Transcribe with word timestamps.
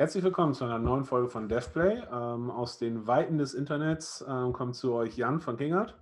Herzlich 0.00 0.24
willkommen 0.24 0.54
zu 0.54 0.64
einer 0.64 0.78
neuen 0.78 1.04
Folge 1.04 1.28
von 1.28 1.46
DevPlay. 1.46 2.04
Ähm, 2.10 2.50
aus 2.50 2.78
den 2.78 3.06
Weiten 3.06 3.36
des 3.36 3.52
Internets 3.52 4.24
ähm, 4.26 4.54
kommt 4.54 4.74
zu 4.74 4.94
euch 4.94 5.14
Jan 5.18 5.42
von 5.42 5.58
Kingert. 5.58 5.94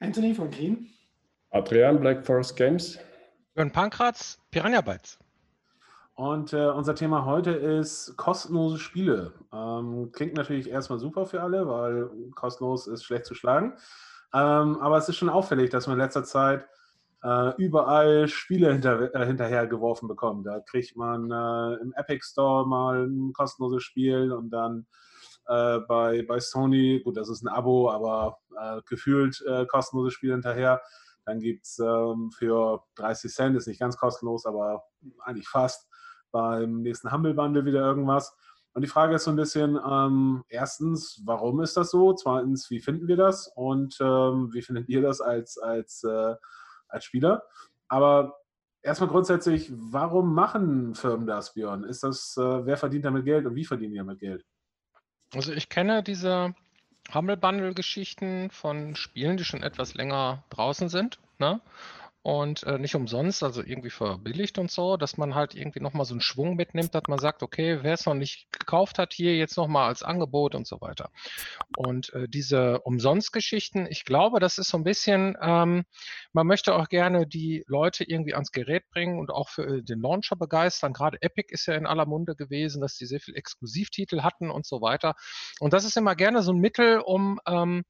Anthony 0.00 0.34
von 0.34 0.50
Green. 0.50 0.88
Adrian, 1.50 2.00
Black 2.00 2.26
Forest 2.26 2.56
Games. 2.56 2.98
Jörn 3.54 3.70
Pankratz, 3.70 4.40
Piranha 4.50 4.80
Bytes. 4.80 5.20
Und 6.14 6.52
äh, 6.54 6.66
unser 6.70 6.96
Thema 6.96 7.24
heute 7.24 7.52
ist 7.52 8.16
kostenlose 8.16 8.80
Spiele. 8.80 9.32
Ähm, 9.52 10.10
klingt 10.10 10.34
natürlich 10.34 10.68
erstmal 10.68 10.98
super 10.98 11.24
für 11.24 11.40
alle, 11.40 11.68
weil 11.68 12.10
kostenlos 12.34 12.88
ist 12.88 13.04
schlecht 13.04 13.26
zu 13.26 13.34
schlagen. 13.34 13.74
Ähm, 14.32 14.80
aber 14.80 14.98
es 14.98 15.08
ist 15.08 15.14
schon 15.14 15.28
auffällig, 15.28 15.70
dass 15.70 15.86
man 15.86 16.00
in 16.00 16.02
letzter 16.02 16.24
Zeit 16.24 16.62
äh, 16.62 16.66
überall 17.56 18.28
Spiele 18.28 18.72
hinter, 18.72 19.14
äh, 19.14 19.26
hinterhergeworfen 19.26 20.08
bekommt. 20.08 20.46
Da 20.46 20.60
kriegt 20.60 20.96
man 20.96 21.30
äh, 21.30 21.80
im 21.80 21.94
Epic 21.96 22.24
Store 22.24 22.66
mal 22.66 23.06
ein 23.06 23.32
kostenloses 23.32 23.82
Spiel 23.82 24.30
und 24.32 24.50
dann 24.50 24.86
äh, 25.46 25.80
bei, 25.80 26.22
bei 26.22 26.40
Sony, 26.40 27.00
gut, 27.02 27.16
das 27.16 27.28
ist 27.28 27.42
ein 27.42 27.48
Abo, 27.48 27.90
aber 27.90 28.38
äh, 28.58 28.80
gefühlt 28.86 29.42
äh, 29.46 29.66
kostenloses 29.66 30.14
Spiel 30.14 30.32
hinterher. 30.32 30.82
Dann 31.24 31.40
gibt 31.40 31.66
es 31.66 31.78
ähm, 31.78 32.30
für 32.30 32.82
30 32.96 33.32
Cent, 33.32 33.56
ist 33.56 33.66
nicht 33.66 33.80
ganz 33.80 33.96
kostenlos, 33.96 34.44
aber 34.44 34.84
eigentlich 35.20 35.48
fast, 35.48 35.88
beim 36.30 36.82
nächsten 36.82 37.12
Humble 37.12 37.32
Bundle 37.32 37.64
wieder 37.64 37.80
irgendwas. 37.80 38.36
Und 38.74 38.82
die 38.82 38.88
Frage 38.88 39.14
ist 39.14 39.24
so 39.24 39.30
ein 39.30 39.36
bisschen, 39.36 39.78
ähm, 39.88 40.44
erstens, 40.48 41.22
warum 41.24 41.60
ist 41.60 41.76
das 41.76 41.90
so? 41.90 42.12
Zweitens, 42.12 42.68
wie 42.70 42.80
finden 42.80 43.06
wir 43.06 43.16
das? 43.16 43.50
Und 43.54 43.96
ähm, 44.00 44.52
wie 44.52 44.62
findet 44.62 44.88
ihr 44.88 45.00
das 45.00 45.20
als, 45.20 45.58
als 45.58 46.02
äh, 46.02 46.34
als 46.88 47.04
Spieler. 47.04 47.42
Aber 47.88 48.36
erstmal 48.82 49.10
grundsätzlich, 49.10 49.70
warum 49.72 50.34
machen 50.34 50.94
Firmen 50.94 51.26
das, 51.26 51.54
Björn? 51.54 51.84
Ist 51.84 52.02
das, 52.04 52.36
äh, 52.36 52.66
wer 52.66 52.76
verdient 52.76 53.04
damit 53.04 53.24
Geld 53.24 53.46
und 53.46 53.54
wie 53.54 53.64
verdienen 53.64 53.92
die 53.92 53.98
damit 53.98 54.20
Geld? 54.20 54.44
Also 55.34 55.52
ich 55.52 55.68
kenne 55.68 56.02
diese 56.02 56.54
Humble 57.12 57.36
Bundle 57.36 57.74
Geschichten 57.74 58.50
von 58.50 58.94
Spielen, 58.94 59.36
die 59.36 59.44
schon 59.44 59.62
etwas 59.62 59.94
länger 59.94 60.44
draußen 60.50 60.88
sind. 60.88 61.18
Ne? 61.38 61.60
Und 62.24 62.62
äh, 62.62 62.78
nicht 62.78 62.94
umsonst, 62.94 63.42
also 63.42 63.62
irgendwie 63.62 63.90
verbilligt 63.90 64.58
und 64.58 64.70
so, 64.70 64.96
dass 64.96 65.18
man 65.18 65.34
halt 65.34 65.54
irgendwie 65.54 65.80
nochmal 65.80 66.06
so 66.06 66.14
einen 66.14 66.22
Schwung 66.22 66.56
mitnimmt, 66.56 66.94
dass 66.94 67.02
man 67.06 67.18
sagt, 67.18 67.42
okay, 67.42 67.80
wer 67.82 67.92
es 67.92 68.06
noch 68.06 68.14
nicht 68.14 68.50
gekauft 68.50 68.98
hat, 68.98 69.12
hier 69.12 69.36
jetzt 69.36 69.58
nochmal 69.58 69.88
als 69.88 70.02
Angebot 70.02 70.54
und 70.54 70.66
so 70.66 70.80
weiter. 70.80 71.10
Und 71.76 72.14
äh, 72.14 72.26
diese 72.26 72.80
Umsonstgeschichten, 72.80 73.86
ich 73.90 74.06
glaube, 74.06 74.40
das 74.40 74.56
ist 74.56 74.68
so 74.68 74.78
ein 74.78 74.84
bisschen, 74.84 75.36
ähm, 75.38 75.84
man 76.32 76.46
möchte 76.46 76.74
auch 76.74 76.88
gerne 76.88 77.26
die 77.26 77.62
Leute 77.66 78.04
irgendwie 78.04 78.32
ans 78.32 78.52
Gerät 78.52 78.88
bringen 78.88 79.18
und 79.18 79.30
auch 79.30 79.50
für 79.50 79.66
äh, 79.66 79.82
den 79.82 80.00
Launcher 80.00 80.36
begeistern. 80.36 80.94
Gerade 80.94 81.20
Epic 81.20 81.52
ist 81.52 81.66
ja 81.66 81.74
in 81.74 81.86
aller 81.86 82.06
Munde 82.06 82.36
gewesen, 82.36 82.80
dass 82.80 82.96
die 82.96 83.04
sehr 83.04 83.20
viel 83.20 83.36
Exklusivtitel 83.36 84.22
hatten 84.22 84.50
und 84.50 84.64
so 84.64 84.80
weiter. 84.80 85.14
Und 85.60 85.74
das 85.74 85.84
ist 85.84 85.98
immer 85.98 86.16
gerne 86.16 86.42
so 86.42 86.54
ein 86.54 86.58
Mittel, 86.58 87.00
um 87.00 87.38
ähm, 87.46 87.84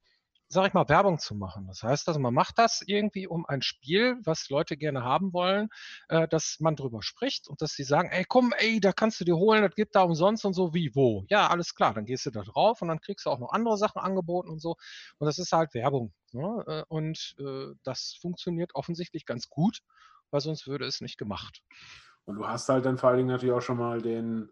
sag 0.55 0.67
ich 0.67 0.73
mal, 0.73 0.89
Werbung 0.89 1.19
zu 1.19 1.35
machen. 1.35 1.67
Das 1.67 1.83
heißt 1.83 2.07
also, 2.07 2.19
man 2.19 2.33
macht 2.33 2.57
das 2.57 2.81
irgendwie 2.81 3.27
um 3.27 3.45
ein 3.45 3.61
Spiel, 3.61 4.17
was 4.23 4.49
Leute 4.49 4.77
gerne 4.77 5.03
haben 5.03 5.33
wollen, 5.33 5.69
äh, 6.09 6.27
dass 6.27 6.57
man 6.59 6.75
drüber 6.75 7.03
spricht 7.03 7.47
und 7.47 7.61
dass 7.61 7.73
sie 7.73 7.83
sagen, 7.83 8.09
ey, 8.09 8.25
komm, 8.27 8.53
ey, 8.57 8.79
da 8.79 8.91
kannst 8.91 9.19
du 9.19 9.25
dir 9.25 9.35
holen, 9.35 9.61
das 9.61 9.75
gibt 9.75 9.95
da 9.95 10.01
umsonst 10.01 10.45
und 10.45 10.53
so, 10.53 10.73
wie, 10.73 10.95
wo. 10.95 11.25
Ja, 11.29 11.47
alles 11.47 11.75
klar, 11.75 11.93
dann 11.93 12.05
gehst 12.05 12.25
du 12.25 12.31
da 12.31 12.41
drauf 12.41 12.81
und 12.81 12.87
dann 12.87 12.99
kriegst 13.01 13.25
du 13.25 13.29
auch 13.29 13.39
noch 13.39 13.51
andere 13.51 13.77
Sachen 13.77 14.01
angeboten 14.01 14.49
und 14.49 14.61
so. 14.61 14.75
Und 15.19 15.27
das 15.27 15.37
ist 15.37 15.51
halt 15.51 15.73
Werbung. 15.73 16.13
Ne? 16.31 16.63
Äh, 16.67 16.83
und 16.87 17.35
äh, 17.39 17.75
das 17.83 18.17
funktioniert 18.19 18.71
offensichtlich 18.73 19.25
ganz 19.25 19.49
gut, 19.49 19.81
weil 20.31 20.41
sonst 20.41 20.67
würde 20.67 20.85
es 20.85 21.01
nicht 21.01 21.17
gemacht. 21.17 21.61
Und 22.23 22.37
du 22.37 22.47
hast 22.47 22.69
halt 22.69 22.85
dann 22.85 22.97
vor 22.97 23.09
allen 23.09 23.17
Dingen 23.17 23.29
natürlich 23.29 23.53
auch 23.53 23.61
schon 23.61 23.77
mal 23.77 24.01
den 24.01 24.49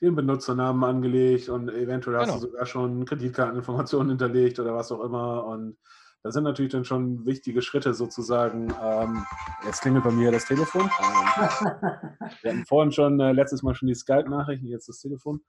den 0.00 0.14
Benutzernamen 0.14 0.84
angelegt 0.84 1.48
und 1.48 1.68
eventuell 1.70 2.16
hast 2.16 2.26
genau. 2.26 2.40
du 2.40 2.46
sogar 2.46 2.66
schon 2.66 3.04
Kreditkarteninformationen 3.04 4.10
hinterlegt 4.10 4.58
oder 4.58 4.74
was 4.74 4.92
auch 4.92 5.02
immer. 5.02 5.46
Und 5.46 5.76
das 6.22 6.34
sind 6.34 6.44
natürlich 6.44 6.72
dann 6.72 6.84
schon 6.84 7.26
wichtige 7.26 7.62
Schritte 7.62 7.94
sozusagen. 7.94 8.74
Ähm, 8.82 9.24
jetzt 9.64 9.82
klingelt 9.82 10.04
bei 10.04 10.10
mir 10.10 10.32
das 10.32 10.46
Telefon. 10.46 10.82
Wir 12.42 12.50
hatten 12.50 12.66
vorhin 12.66 12.92
schon, 12.92 13.20
äh, 13.20 13.32
letztes 13.32 13.62
Mal 13.62 13.74
schon 13.74 13.88
die 13.88 13.94
Skype-Nachrichten, 13.94 14.66
jetzt 14.66 14.88
das 14.88 15.00
Telefon. 15.00 15.42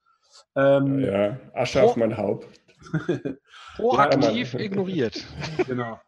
Ähm, 0.55 0.99
ja, 0.99 1.37
Asche 1.53 1.81
auf 1.81 1.95
mein 1.95 2.17
Haupt. 2.17 2.47
Proaktiv 3.77 4.53
ja, 4.53 4.59
ignoriert. 4.59 5.25
Genau. 5.67 5.99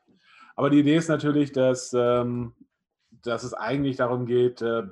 Aber 0.56 0.70
die 0.70 0.80
Idee 0.80 0.98
ist 0.98 1.08
natürlich, 1.08 1.52
dass, 1.52 1.94
ähm, 1.94 2.54
dass 3.24 3.44
es 3.44 3.54
eigentlich 3.54 3.98
darum 3.98 4.26
geht, 4.26 4.62
äh, 4.62 4.84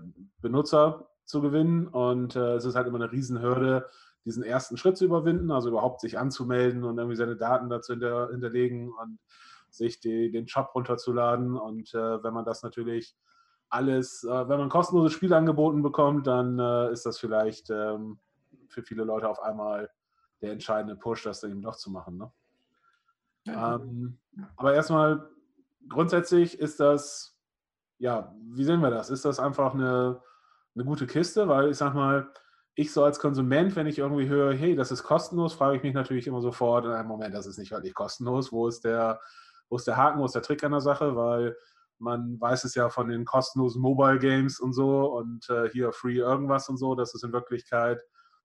Benutzer 0.42 1.10
zu 1.26 1.42
gewinnen. 1.42 1.88
Und 1.88 2.36
äh, 2.36 2.56
es 2.56 2.66
ist 2.66 2.76
halt 2.76 2.88
immer 2.88 3.00
eine 3.00 3.12
Riesenhürde, 3.12 3.88
diesen 4.26 4.44
ersten 4.44 4.78
Schritt 4.78 4.98
zu 4.98 5.06
überwinden, 5.06 5.52
also 5.52 5.70
überhaupt 5.70 6.02
sich 6.02 6.18
anzumelden 6.18 6.84
und 6.84 6.98
irgendwie 6.98 7.16
seine 7.16 7.36
Daten 7.36 7.70
dazu 7.70 7.94
hinter, 7.94 8.30
hinterlegen 8.32 8.92
und 8.92 9.20
sich 9.70 10.00
die, 10.00 10.32
den 10.32 10.48
Shop 10.48 10.74
runterzuladen. 10.74 11.56
Und 11.56 11.94
äh, 11.94 12.24
wenn 12.24 12.34
man 12.34 12.46
das 12.46 12.64
natürlich 12.64 13.16
alles, 13.70 14.24
äh, 14.24 14.50
wenn 14.50 14.60
man 14.60 14.70
kostenlose 14.70 15.12
Spiele 15.12 15.38
angeboten 15.38 15.82
bekommt, 15.82 16.28
dann 16.28 16.58
äh, 16.60 16.92
ist 16.92 17.06
das 17.06 17.20
vielleicht 17.20 17.70
ähm, 17.70 18.20
für 18.68 18.84
viele 18.84 19.04
Leute 19.04 19.30
auf 19.30 19.42
einmal 19.42 19.90
der 20.42 20.52
entscheidende 20.52 20.96
Push, 20.96 21.24
das 21.24 21.42
dann 21.42 21.52
eben 21.52 21.62
doch 21.62 21.76
zu 21.76 21.92
machen. 21.92 22.18
Ne? 22.18 22.32
Ja. 23.46 23.76
Ähm, 23.76 24.18
aber 24.56 24.74
erstmal, 24.74 25.30
grundsätzlich 25.88 26.60
ist 26.60 26.80
das, 26.80 27.38
ja, 28.00 28.36
wie 28.42 28.64
sehen 28.64 28.82
wir 28.82 28.90
das? 28.90 29.10
Ist 29.10 29.26
das 29.26 29.40
einfach 29.40 29.74
eine 29.74 30.22
eine 30.76 30.86
gute 30.86 31.08
Kiste, 31.08 31.48
weil 31.48 31.72
ich 31.72 31.78
sag 31.78 31.94
mal, 31.94 32.30
ich 32.76 32.92
so 32.92 33.04
als 33.04 33.20
Konsument, 33.20 33.76
wenn 33.76 33.88
ich 33.88 34.00
irgendwie 34.00 34.28
höre, 34.28 34.54
hey, 34.54 34.76
das 34.76 34.92
ist 34.92 35.04
kostenlos, 35.04 35.54
frage 35.54 35.78
ich 35.78 35.84
mich 35.84 35.94
natürlich 35.94 36.28
immer 36.28 36.42
sofort, 36.42 36.86
in 36.86 36.92
einem 36.92 37.08
Moment, 37.08 37.34
das 37.34 37.46
ist 37.46 37.58
nicht 37.58 37.72
wirklich 37.72 37.94
kostenlos, 37.94 38.52
wo 38.52 38.68
ist 38.68 38.84
der, 38.84 39.22
wo 39.70 39.78
ist 39.78 39.88
der 39.88 39.96
Haken, 39.96 40.20
wo 40.20 40.26
ist 40.26 40.36
der 40.36 40.42
Trick 40.42 40.64
an 40.64 40.72
der 40.72 40.82
Sache, 40.82 41.16
weil 41.16 41.56
man 42.00 42.40
weiß 42.40 42.66
es 42.66 42.76
ja 42.76 42.90
von 42.90 43.08
den 43.08 43.24
kostenlosen 43.24 43.82
Mobile 43.82 44.20
Games 44.20 44.60
und 44.60 44.74
so 44.74 45.06
und 45.16 45.50
äh, 45.50 45.70
hier 45.70 45.94
Free 45.94 46.18
irgendwas 46.18 46.68
und 46.68 46.78
so, 46.78 46.96
dass 46.96 47.16
es 47.16 47.24
in 47.24 47.32
Wirklichkeit 47.32 48.02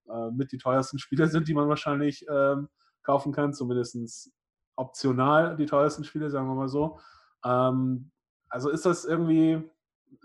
äh, 0.08 0.30
mit 0.30 0.52
die 0.52 0.58
teuersten 0.58 0.98
Spiele 1.00 1.26
sind, 1.28 1.48
die 1.48 1.54
man 1.54 1.68
wahrscheinlich 1.68 2.24
ähm, 2.30 2.68
kaufen 3.02 3.32
kann, 3.32 3.52
zumindest 3.52 4.30
optional 4.76 5.56
die 5.56 5.66
teuersten 5.66 6.04
Spiele, 6.04 6.30
sagen 6.30 6.46
wir 6.46 6.54
mal 6.54 6.68
so. 6.68 7.00
Ähm, 7.44 8.12
also 8.48 8.70
ist 8.70 8.86
das 8.86 9.04
irgendwie, 9.04 9.68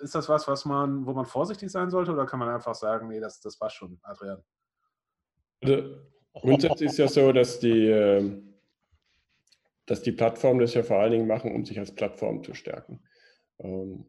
ist 0.01 0.15
das 0.15 0.29
was, 0.29 0.47
was 0.47 0.65
man, 0.65 1.05
wo 1.05 1.13
man 1.13 1.25
vorsichtig 1.25 1.71
sein 1.71 1.89
sollte 1.89 2.11
oder 2.11 2.25
kann 2.25 2.39
man 2.39 2.49
einfach 2.49 2.75
sagen, 2.75 3.07
nee, 3.07 3.19
das, 3.19 3.39
das 3.39 3.57
passt 3.57 3.75
schon, 3.75 3.99
Adrian? 4.03 4.43
Also, 5.61 5.97
grundsätzlich 6.33 6.89
ist 6.89 6.97
ja 6.97 7.07
so, 7.07 7.31
dass 7.31 7.59
die, 7.59 7.87
ähm, 7.87 8.55
dass 9.85 10.01
die 10.01 10.11
Plattformen 10.11 10.59
das 10.59 10.73
ja 10.73 10.83
vor 10.83 10.97
allen 10.97 11.11
Dingen 11.11 11.27
machen, 11.27 11.53
um 11.53 11.65
sich 11.65 11.79
als 11.79 11.93
Plattform 11.93 12.43
zu 12.43 12.53
stärken. 12.53 13.03
Ähm, 13.59 14.05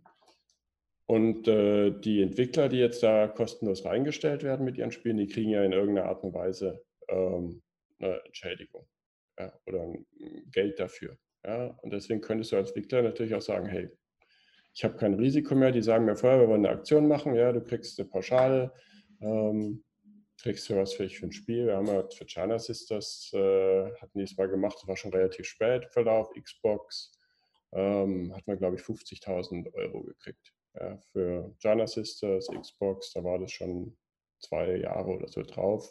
und 1.06 1.46
äh, 1.46 1.92
die 1.92 2.20
Entwickler, 2.20 2.68
die 2.68 2.78
jetzt 2.78 3.02
da 3.02 3.28
kostenlos 3.28 3.84
reingestellt 3.84 4.42
werden 4.42 4.64
mit 4.64 4.76
ihren 4.76 4.90
Spielen, 4.90 5.18
die 5.18 5.28
kriegen 5.28 5.50
ja 5.50 5.62
in 5.62 5.72
irgendeiner 5.72 6.08
Art 6.08 6.24
und 6.24 6.34
Weise 6.34 6.82
ähm, 7.08 7.62
eine 8.00 8.24
Entschädigung 8.24 8.86
oder 9.66 9.92
Geld 10.50 10.80
dafür. 10.80 11.18
Und 11.82 11.92
deswegen 11.92 12.22
könntest 12.22 12.52
du 12.52 12.56
als 12.56 12.70
Entwickler 12.70 13.02
natürlich 13.02 13.34
auch 13.34 13.42
sagen, 13.42 13.66
hey, 13.66 13.90
ich 14.76 14.84
habe 14.84 14.96
kein 14.96 15.14
Risiko 15.14 15.54
mehr. 15.54 15.72
Die 15.72 15.82
sagen 15.82 16.04
mir 16.04 16.16
vorher, 16.16 16.40
wir 16.40 16.48
wollen 16.48 16.66
eine 16.66 16.76
Aktion 16.76 17.08
machen, 17.08 17.34
ja, 17.34 17.50
du 17.50 17.62
kriegst 17.62 17.98
eine 17.98 18.08
Pauschale, 18.08 18.72
ähm, 19.22 19.82
kriegst 20.38 20.68
du 20.68 20.76
was 20.76 20.92
für, 20.92 21.08
für 21.08 21.26
ein 21.26 21.32
Spiel. 21.32 21.66
Wir 21.66 21.76
haben 21.76 21.86
ja 21.86 22.06
für 22.10 22.26
China 22.26 22.58
Sisters, 22.58 23.30
äh, 23.32 23.90
hatten 23.94 24.18
die 24.18 24.34
mal 24.36 24.48
gemacht, 24.48 24.76
das 24.78 24.86
war 24.86 24.96
schon 24.96 25.14
relativ 25.14 25.46
spät, 25.46 25.86
Verlauf, 25.86 26.30
Xbox, 26.34 27.10
ähm, 27.72 28.34
hat 28.36 28.46
man, 28.46 28.58
glaube 28.58 28.76
ich, 28.76 28.82
50.000 28.82 29.72
Euro 29.72 30.02
gekriegt. 30.02 30.52
Ja, 30.78 30.98
für 31.10 31.54
China 31.58 31.86
Sisters, 31.86 32.46
Xbox, 32.48 33.14
da 33.14 33.24
war 33.24 33.38
das 33.38 33.52
schon 33.52 33.96
zwei 34.40 34.76
Jahre 34.76 35.08
oder 35.08 35.28
so 35.28 35.42
drauf. 35.42 35.90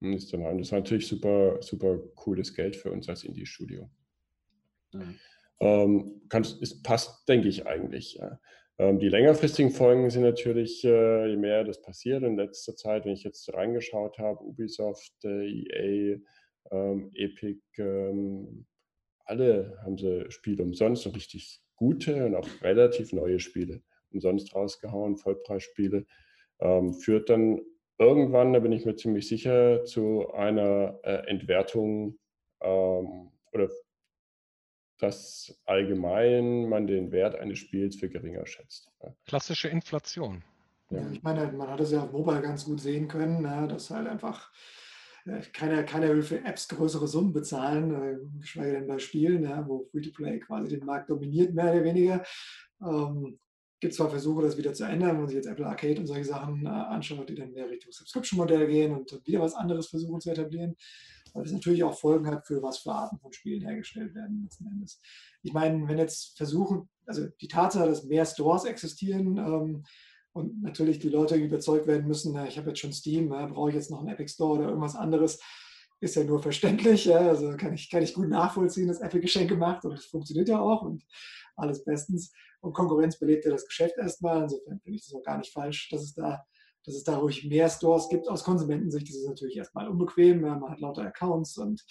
Und 0.00 0.14
das 0.14 0.32
war 0.32 0.80
natürlich 0.80 1.06
super, 1.06 1.62
super 1.62 1.98
cooles 2.16 2.52
Geld 2.52 2.74
für 2.74 2.90
uns 2.90 3.08
als 3.08 3.22
Indie-Studio. 3.22 3.88
Mhm. 4.92 5.20
Ähm, 5.60 6.22
kann, 6.28 6.42
ist, 6.60 6.82
passt, 6.82 7.28
denke 7.28 7.48
ich 7.48 7.66
eigentlich. 7.66 8.14
Ja. 8.14 8.38
Ähm, 8.78 8.98
die 8.98 9.08
längerfristigen 9.08 9.72
Folgen 9.72 10.08
sind 10.10 10.22
natürlich, 10.22 10.84
äh, 10.84 11.26
je 11.26 11.36
mehr 11.36 11.64
das 11.64 11.82
passiert 11.82 12.22
in 12.22 12.36
letzter 12.36 12.76
Zeit, 12.76 13.04
wenn 13.04 13.12
ich 13.12 13.24
jetzt 13.24 13.52
reingeschaut 13.52 14.18
habe, 14.18 14.44
Ubisoft, 14.44 15.12
äh, 15.24 15.48
EA, 15.48 16.18
ähm, 16.70 17.10
Epic, 17.14 17.60
ähm, 17.78 18.66
alle 19.24 19.78
haben 19.82 19.98
sie 19.98 20.30
Spiele 20.30 20.62
umsonst 20.62 21.06
und 21.06 21.16
richtig 21.16 21.60
gute 21.76 22.24
und 22.24 22.34
auch 22.34 22.48
relativ 22.62 23.12
neue 23.12 23.40
Spiele 23.40 23.82
umsonst 24.10 24.54
rausgehauen, 24.54 25.16
Vollpreisspiele, 25.16 26.06
ähm, 26.60 26.94
führt 26.94 27.28
dann 27.28 27.60
irgendwann, 27.98 28.52
da 28.52 28.60
bin 28.60 28.72
ich 28.72 28.86
mir 28.86 28.96
ziemlich 28.96 29.28
sicher, 29.28 29.84
zu 29.84 30.32
einer 30.32 30.98
äh, 31.02 31.28
Entwertung 31.28 32.18
ähm, 32.60 33.32
oder 33.52 33.68
dass 34.98 35.60
allgemein 35.64 36.68
man 36.68 36.86
den 36.86 37.12
Wert 37.12 37.36
eines 37.36 37.58
Spiels 37.58 37.96
für 37.96 38.08
geringer 38.08 38.46
schätzt. 38.46 38.90
Klassische 39.26 39.68
Inflation. 39.68 40.42
Ja. 40.90 41.08
ich 41.10 41.22
meine, 41.22 41.52
man 41.52 41.68
hat 41.68 41.80
es 41.80 41.92
ja 41.92 42.02
auf 42.02 42.12
Mobile 42.12 42.40
ganz 42.40 42.64
gut 42.64 42.80
sehen 42.80 43.08
können, 43.08 43.42
ne, 43.42 43.68
dass 43.68 43.90
halt 43.90 44.08
einfach 44.08 44.50
äh, 45.26 45.40
keiner, 45.52 45.82
keiner 45.82 46.08
will 46.08 46.22
für 46.22 46.44
Apps 46.44 46.68
größere 46.68 47.06
Summen 47.06 47.32
bezahlen, 47.32 47.94
äh, 47.94 48.40
geschweige 48.40 48.72
denn 48.72 48.86
bei 48.86 48.98
Spielen, 48.98 49.42
ja, 49.42 49.66
wo 49.68 49.84
Free-to-Play 49.90 50.40
quasi 50.40 50.68
den 50.68 50.86
Markt 50.86 51.10
dominiert, 51.10 51.54
mehr 51.54 51.72
oder 51.72 51.84
weniger. 51.84 52.24
Ähm, 52.80 53.38
gibt 53.80 53.94
zwar 53.94 54.10
Versuche, 54.10 54.42
das 54.42 54.56
wieder 54.56 54.72
zu 54.72 54.84
ändern, 54.84 55.10
wenn 55.10 55.18
man 55.18 55.28
sich 55.28 55.36
jetzt 55.36 55.46
Apple 55.46 55.66
Arcade 55.66 56.00
und 56.00 56.06
solche 56.06 56.24
Sachen 56.24 56.64
äh, 56.64 56.68
anschaut, 56.68 57.28
die 57.28 57.34
dann 57.34 57.52
mehr 57.52 57.68
Richtung 57.68 57.92
Subscription-Modell 57.92 58.66
gehen 58.66 58.92
und 58.92 59.20
wieder 59.24 59.40
was 59.40 59.54
anderes 59.54 59.88
versuchen 59.88 60.20
zu 60.20 60.30
etablieren, 60.30 60.74
weil 61.34 61.44
das 61.44 61.52
natürlich 61.52 61.84
auch 61.84 61.98
Folgen 61.98 62.26
hat 62.26 62.46
für 62.46 62.62
was 62.62 62.78
für 62.78 62.92
Arten 62.92 63.18
von 63.18 63.32
Spielen 63.32 63.62
hergestellt 63.62 64.14
werden 64.14 64.42
letzten 64.42 64.66
Endes. 64.66 65.00
Ich 65.42 65.52
meine, 65.52 65.86
wenn 65.88 65.98
jetzt 65.98 66.36
versuchen, 66.36 66.88
also 67.06 67.26
die 67.40 67.48
Tatsache, 67.48 67.88
dass 67.88 68.04
mehr 68.04 68.26
Stores 68.26 68.64
existieren 68.64 69.38
ähm, 69.38 69.84
und 70.32 70.62
natürlich 70.62 70.98
die 70.98 71.08
Leute 71.08 71.36
überzeugt 71.36 71.86
werden 71.86 72.06
müssen, 72.06 72.32
na, 72.32 72.46
ich 72.46 72.58
habe 72.58 72.68
jetzt 72.68 72.80
schon 72.80 72.92
Steam, 72.92 73.28
na, 73.28 73.46
brauche 73.46 73.70
ich 73.70 73.76
jetzt 73.76 73.90
noch 73.90 74.00
einen 74.00 74.08
Epic 74.08 74.32
Store 74.32 74.58
oder 74.58 74.68
irgendwas 74.68 74.96
anderes, 74.96 75.40
ist 76.00 76.16
ja 76.16 76.24
nur 76.24 76.40
verständlich. 76.40 77.06
Ja? 77.06 77.18
Also 77.18 77.56
kann 77.56 77.74
ich, 77.74 77.90
kann 77.90 78.02
ich 78.02 78.14
gut 78.14 78.28
nachvollziehen, 78.28 78.88
dass 78.88 79.00
Apple 79.00 79.20
Geschenke 79.20 79.56
macht 79.56 79.84
und 79.84 79.92
es 79.92 80.06
funktioniert 80.06 80.48
ja 80.48 80.60
auch 80.60 80.82
und 80.82 81.04
alles 81.56 81.84
bestens. 81.84 82.32
Und 82.60 82.72
Konkurrenz 82.72 83.18
belebt 83.18 83.44
ja 83.44 83.50
das 83.50 83.66
Geschäft 83.66 83.96
erstmal. 83.98 84.42
Insofern 84.42 84.80
finde 84.80 84.96
ich 84.96 85.04
das 85.04 85.14
auch 85.14 85.22
gar 85.22 85.38
nicht 85.38 85.52
falsch, 85.52 85.88
dass 85.90 86.02
es 86.02 86.14
da, 86.14 86.44
dass 86.88 86.96
es 86.96 87.04
da 87.04 87.18
ruhig 87.18 87.44
mehr 87.44 87.68
Stores 87.68 88.08
gibt. 88.08 88.28
Aus 88.28 88.44
Konsumentensicht 88.44 89.08
ist 89.08 89.16
es 89.16 89.28
natürlich 89.28 89.56
erstmal 89.56 89.88
unbequem. 89.88 90.40
Man 90.40 90.70
hat 90.70 90.80
lauter 90.80 91.02
Accounts 91.02 91.58
und 91.58 91.84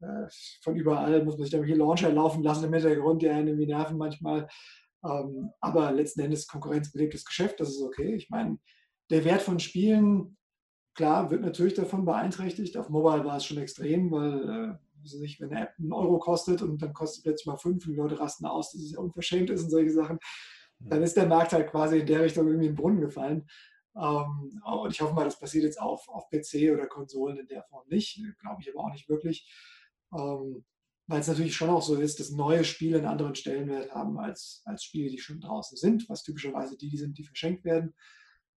äh, 0.00 0.26
von 0.62 0.76
überall 0.76 1.24
muss 1.24 1.36
man 1.36 1.44
sich 1.44 1.50
da 1.50 1.58
irgendwelche 1.58 1.78
Launcher 1.78 2.12
laufen 2.12 2.42
lassen 2.42 2.64
im 2.64 2.72
Hintergrund, 2.72 3.22
die 3.22 3.28
einen 3.28 3.48
irgendwie 3.48 3.66
nerven 3.66 3.96
manchmal. 3.96 4.48
Ähm, 5.04 5.50
aber 5.60 5.92
letzten 5.92 6.20
Endes 6.20 6.46
Konkurrenz 6.46 6.92
belebt 6.92 7.14
das 7.14 7.24
Geschäft, 7.24 7.60
das 7.60 7.70
ist 7.70 7.82
okay. 7.82 8.14
Ich 8.14 8.30
meine, 8.30 8.58
der 9.10 9.24
Wert 9.24 9.42
von 9.42 9.60
Spielen 9.60 10.36
klar, 10.94 11.30
wird 11.30 11.42
natürlich 11.42 11.74
davon 11.74 12.04
beeinträchtigt. 12.04 12.76
Auf 12.76 12.88
Mobile 12.88 13.24
war 13.24 13.36
es 13.36 13.46
schon 13.46 13.58
extrem, 13.58 14.10
weil 14.10 14.48
äh, 14.48 15.18
nicht, 15.18 15.40
wenn 15.40 15.50
eine 15.50 15.62
App 15.62 15.74
einen 15.78 15.92
Euro 15.92 16.18
kostet 16.18 16.62
und 16.62 16.80
dann 16.80 16.92
kostet 16.92 17.24
plötzlich 17.24 17.46
mal 17.46 17.56
fünf 17.56 17.86
und 17.86 17.92
die 17.92 17.98
Leute 17.98 18.18
rasten 18.18 18.46
aus, 18.46 18.72
dass 18.72 18.82
es 18.82 18.92
ja 18.92 18.98
unverschämt 18.98 19.50
ist 19.50 19.64
und 19.64 19.70
solche 19.70 19.90
Sachen, 19.90 20.18
dann 20.78 21.02
ist 21.02 21.16
der 21.16 21.26
Markt 21.26 21.52
halt 21.52 21.70
quasi 21.70 21.98
in 21.98 22.06
der 22.06 22.22
Richtung 22.22 22.46
irgendwie 22.46 22.66
in 22.66 22.72
den 22.72 22.80
Brunnen 22.80 23.00
gefallen. 23.00 23.46
Ähm, 23.96 24.62
und 24.64 24.90
ich 24.90 25.00
hoffe 25.00 25.14
mal, 25.14 25.24
das 25.24 25.38
passiert 25.38 25.64
jetzt 25.64 25.80
auf, 25.80 26.08
auf 26.08 26.28
PC 26.30 26.72
oder 26.72 26.86
Konsolen 26.86 27.38
in 27.38 27.46
der 27.46 27.64
Form 27.64 27.86
nicht. 27.88 28.20
Glaube 28.40 28.62
ich 28.62 28.70
aber 28.70 28.84
auch 28.84 28.92
nicht 28.92 29.08
wirklich. 29.08 29.50
Ähm, 30.12 30.64
weil 31.08 31.20
es 31.20 31.28
natürlich 31.28 31.54
schon 31.54 31.70
auch 31.70 31.82
so 31.82 31.96
ist, 31.96 32.20
dass 32.20 32.30
neue 32.30 32.64
Spiele 32.64 32.98
einen 32.98 33.06
anderen 33.06 33.34
Stellenwert 33.34 33.94
haben 33.94 34.18
als, 34.18 34.62
als 34.64 34.84
Spiele, 34.84 35.10
die 35.10 35.18
schon 35.18 35.40
draußen 35.40 35.76
sind, 35.76 36.08
was 36.08 36.22
typischerweise 36.22 36.76
die, 36.76 36.96
sind, 36.96 37.18
die 37.18 37.24
verschenkt 37.24 37.64
werden. 37.64 37.94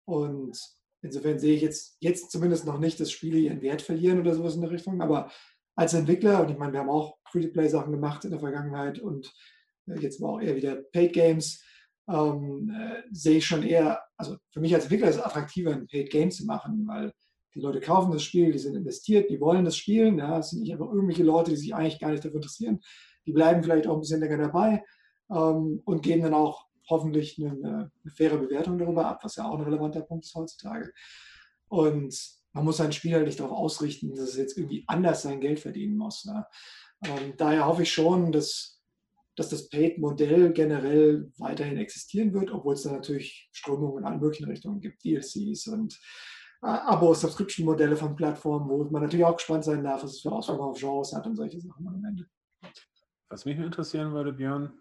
Und 0.04 0.58
Insofern 1.04 1.38
sehe 1.38 1.54
ich 1.54 1.60
jetzt, 1.60 1.98
jetzt 2.00 2.30
zumindest 2.30 2.64
noch 2.64 2.78
nicht, 2.78 2.98
dass 2.98 3.12
Spiele 3.12 3.38
ihren 3.38 3.60
Wert 3.60 3.82
verlieren 3.82 4.20
oder 4.20 4.34
sowas 4.34 4.54
in 4.54 4.62
der 4.62 4.70
Richtung. 4.70 5.02
Aber 5.02 5.30
als 5.76 5.92
Entwickler, 5.92 6.40
und 6.40 6.50
ich 6.50 6.56
meine, 6.56 6.72
wir 6.72 6.80
haben 6.80 6.88
auch 6.88 7.18
Free-to-Play-Sachen 7.30 7.92
gemacht 7.92 8.24
in 8.24 8.30
der 8.30 8.40
Vergangenheit 8.40 8.98
und 8.98 9.30
äh, 9.86 10.00
jetzt 10.00 10.22
war 10.22 10.30
auch 10.30 10.40
eher 10.40 10.56
wieder 10.56 10.76
Paid 10.76 11.12
Games, 11.12 11.62
ähm, 12.08 12.70
äh, 12.70 13.02
sehe 13.10 13.38
ich 13.38 13.46
schon 13.46 13.62
eher, 13.62 14.02
also 14.16 14.36
für 14.50 14.60
mich 14.60 14.74
als 14.74 14.84
Entwickler 14.84 15.08
ist 15.08 15.16
es 15.16 15.22
attraktiver, 15.22 15.72
ein 15.72 15.86
Paid 15.86 16.10
Game 16.10 16.30
zu 16.30 16.44
machen, 16.44 16.86
weil 16.86 17.12
die 17.54 17.60
Leute 17.60 17.80
kaufen 17.80 18.12
das 18.12 18.22
Spiel, 18.22 18.52
die 18.52 18.58
sind 18.58 18.74
investiert, 18.74 19.30
die 19.30 19.40
wollen 19.40 19.64
das 19.64 19.76
spielen. 19.76 20.18
Ja, 20.18 20.38
es 20.38 20.50
sind 20.50 20.62
nicht 20.62 20.72
einfach 20.72 20.92
irgendwelche 20.92 21.22
Leute, 21.22 21.50
die 21.50 21.56
sich 21.56 21.74
eigentlich 21.74 22.00
gar 22.00 22.10
nicht 22.10 22.24
dafür 22.24 22.36
interessieren. 22.36 22.80
Die 23.26 23.32
bleiben 23.32 23.62
vielleicht 23.62 23.86
auch 23.86 23.94
ein 23.94 24.00
bisschen 24.00 24.20
länger 24.20 24.38
dabei 24.38 24.84
ähm, 25.30 25.80
und 25.84 26.02
geben 26.02 26.22
dann 26.22 26.34
auch 26.34 26.66
hoffentlich 26.88 27.38
eine, 27.38 27.52
eine, 27.52 27.90
faire 28.12 28.38
Bewertung 28.38 28.78
darüber 28.78 29.06
ab, 29.06 29.20
was 29.22 29.36
ja 29.36 29.48
auch 29.48 29.58
ein 29.58 29.64
relevanter 29.64 30.02
Punkt 30.02 30.26
ist 30.26 30.34
heutzutage. 30.34 30.92
Und 31.68 32.14
man 32.52 32.64
muss 32.64 32.76
sein 32.76 32.92
Spiel 32.92 33.14
halt 33.14 33.26
nicht 33.26 33.40
darauf 33.40 33.56
ausrichten, 33.56 34.10
dass 34.10 34.30
es 34.30 34.36
jetzt 34.36 34.58
irgendwie 34.58 34.84
anders 34.86 35.22
sein 35.22 35.40
Geld 35.40 35.60
verdienen 35.60 35.96
muss. 35.96 36.24
Ne? 36.24 36.44
Ähm, 37.04 37.34
daher 37.36 37.66
hoffe 37.66 37.82
ich 37.82 37.92
schon, 37.92 38.32
dass, 38.32 38.73
dass 39.36 39.48
das 39.48 39.68
Paid-Modell 39.68 40.52
generell 40.52 41.30
weiterhin 41.38 41.78
existieren 41.78 42.32
wird, 42.32 42.50
obwohl 42.50 42.74
es 42.74 42.82
da 42.82 42.92
natürlich 42.92 43.48
Strömungen 43.52 43.98
in 43.98 44.04
allen 44.04 44.20
möglichen 44.20 44.48
Richtungen 44.48 44.80
gibt, 44.80 45.04
DLCs 45.04 45.66
und 45.68 45.98
äh, 46.62 46.66
Abo-Subscription-Modelle 46.66 47.96
von 47.96 48.14
Plattformen, 48.14 48.68
wo 48.68 48.84
man 48.84 49.02
natürlich 49.02 49.24
auch 49.24 49.36
gespannt 49.36 49.64
sein 49.64 49.82
darf, 49.82 50.04
was 50.04 50.12
es 50.12 50.20
für 50.20 50.32
Auswirkungen 50.32 50.70
auf 50.70 50.78
Genres 50.78 51.12
hat 51.12 51.26
und 51.26 51.36
solche 51.36 51.60
Sachen 51.60 51.86
am 51.86 52.04
Ende. 52.04 52.26
Was 53.28 53.44
mich 53.44 53.58
interessieren 53.58 54.12
würde, 54.12 54.32
Björn, 54.32 54.72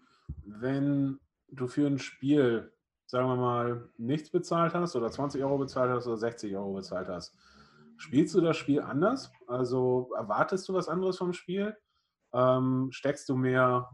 wenn 0.44 1.18
du 1.48 1.66
für 1.66 1.86
ein 1.86 1.98
Spiel, 1.98 2.72
sagen 3.06 3.28
wir 3.28 3.36
mal, 3.36 3.90
nichts 3.96 4.30
bezahlt 4.30 4.74
hast 4.74 4.94
oder 4.94 5.10
20 5.10 5.42
Euro 5.42 5.58
bezahlt 5.58 5.90
hast 5.90 6.06
oder 6.06 6.16
60 6.16 6.56
Euro 6.56 6.74
bezahlt 6.74 7.08
hast, 7.08 7.36
spielst 7.96 8.34
du 8.34 8.40
das 8.40 8.56
Spiel 8.56 8.80
anders? 8.80 9.32
Also 9.46 10.10
erwartest 10.16 10.68
du 10.68 10.74
was 10.74 10.88
anderes 10.88 11.18
vom 11.18 11.32
Spiel? 11.32 11.76
Ähm, 12.32 12.88
steckst 12.90 13.28
du 13.28 13.36
mehr 13.36 13.90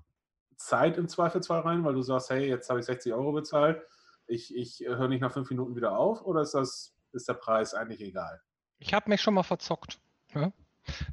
Zeit 0.61 0.99
im 0.99 1.09
Zweifelsfall 1.09 1.61
rein, 1.61 1.85
weil 1.85 1.95
du 1.95 2.03
sagst, 2.03 2.31
hey, 2.31 2.47
jetzt 2.49 2.69
habe 2.69 2.81
ich 2.81 2.87
60 2.87 3.13
Euro 3.15 3.33
bezahlt, 3.33 3.83
ich, 4.27 4.55
ich 4.55 4.81
höre 4.81 5.09
nicht 5.09 5.21
nach 5.21 5.33
fünf 5.33 5.51
Minuten 5.51 5.75
wieder 5.75 5.97
auf 5.97 6.23
oder 6.23 6.43
ist, 6.43 6.53
das, 6.53 6.95
ist 7.13 7.29
der 7.29 7.35
Preis 7.35 7.75
eigentlich 7.75 8.01
egal? 8.01 8.41
Ich 8.79 8.95
habe 8.95 9.11
mich 9.11 9.21
schon 9.21 9.35
mal 9.35 9.43
verzockt. 9.43 9.99
Ja? 10.35 10.53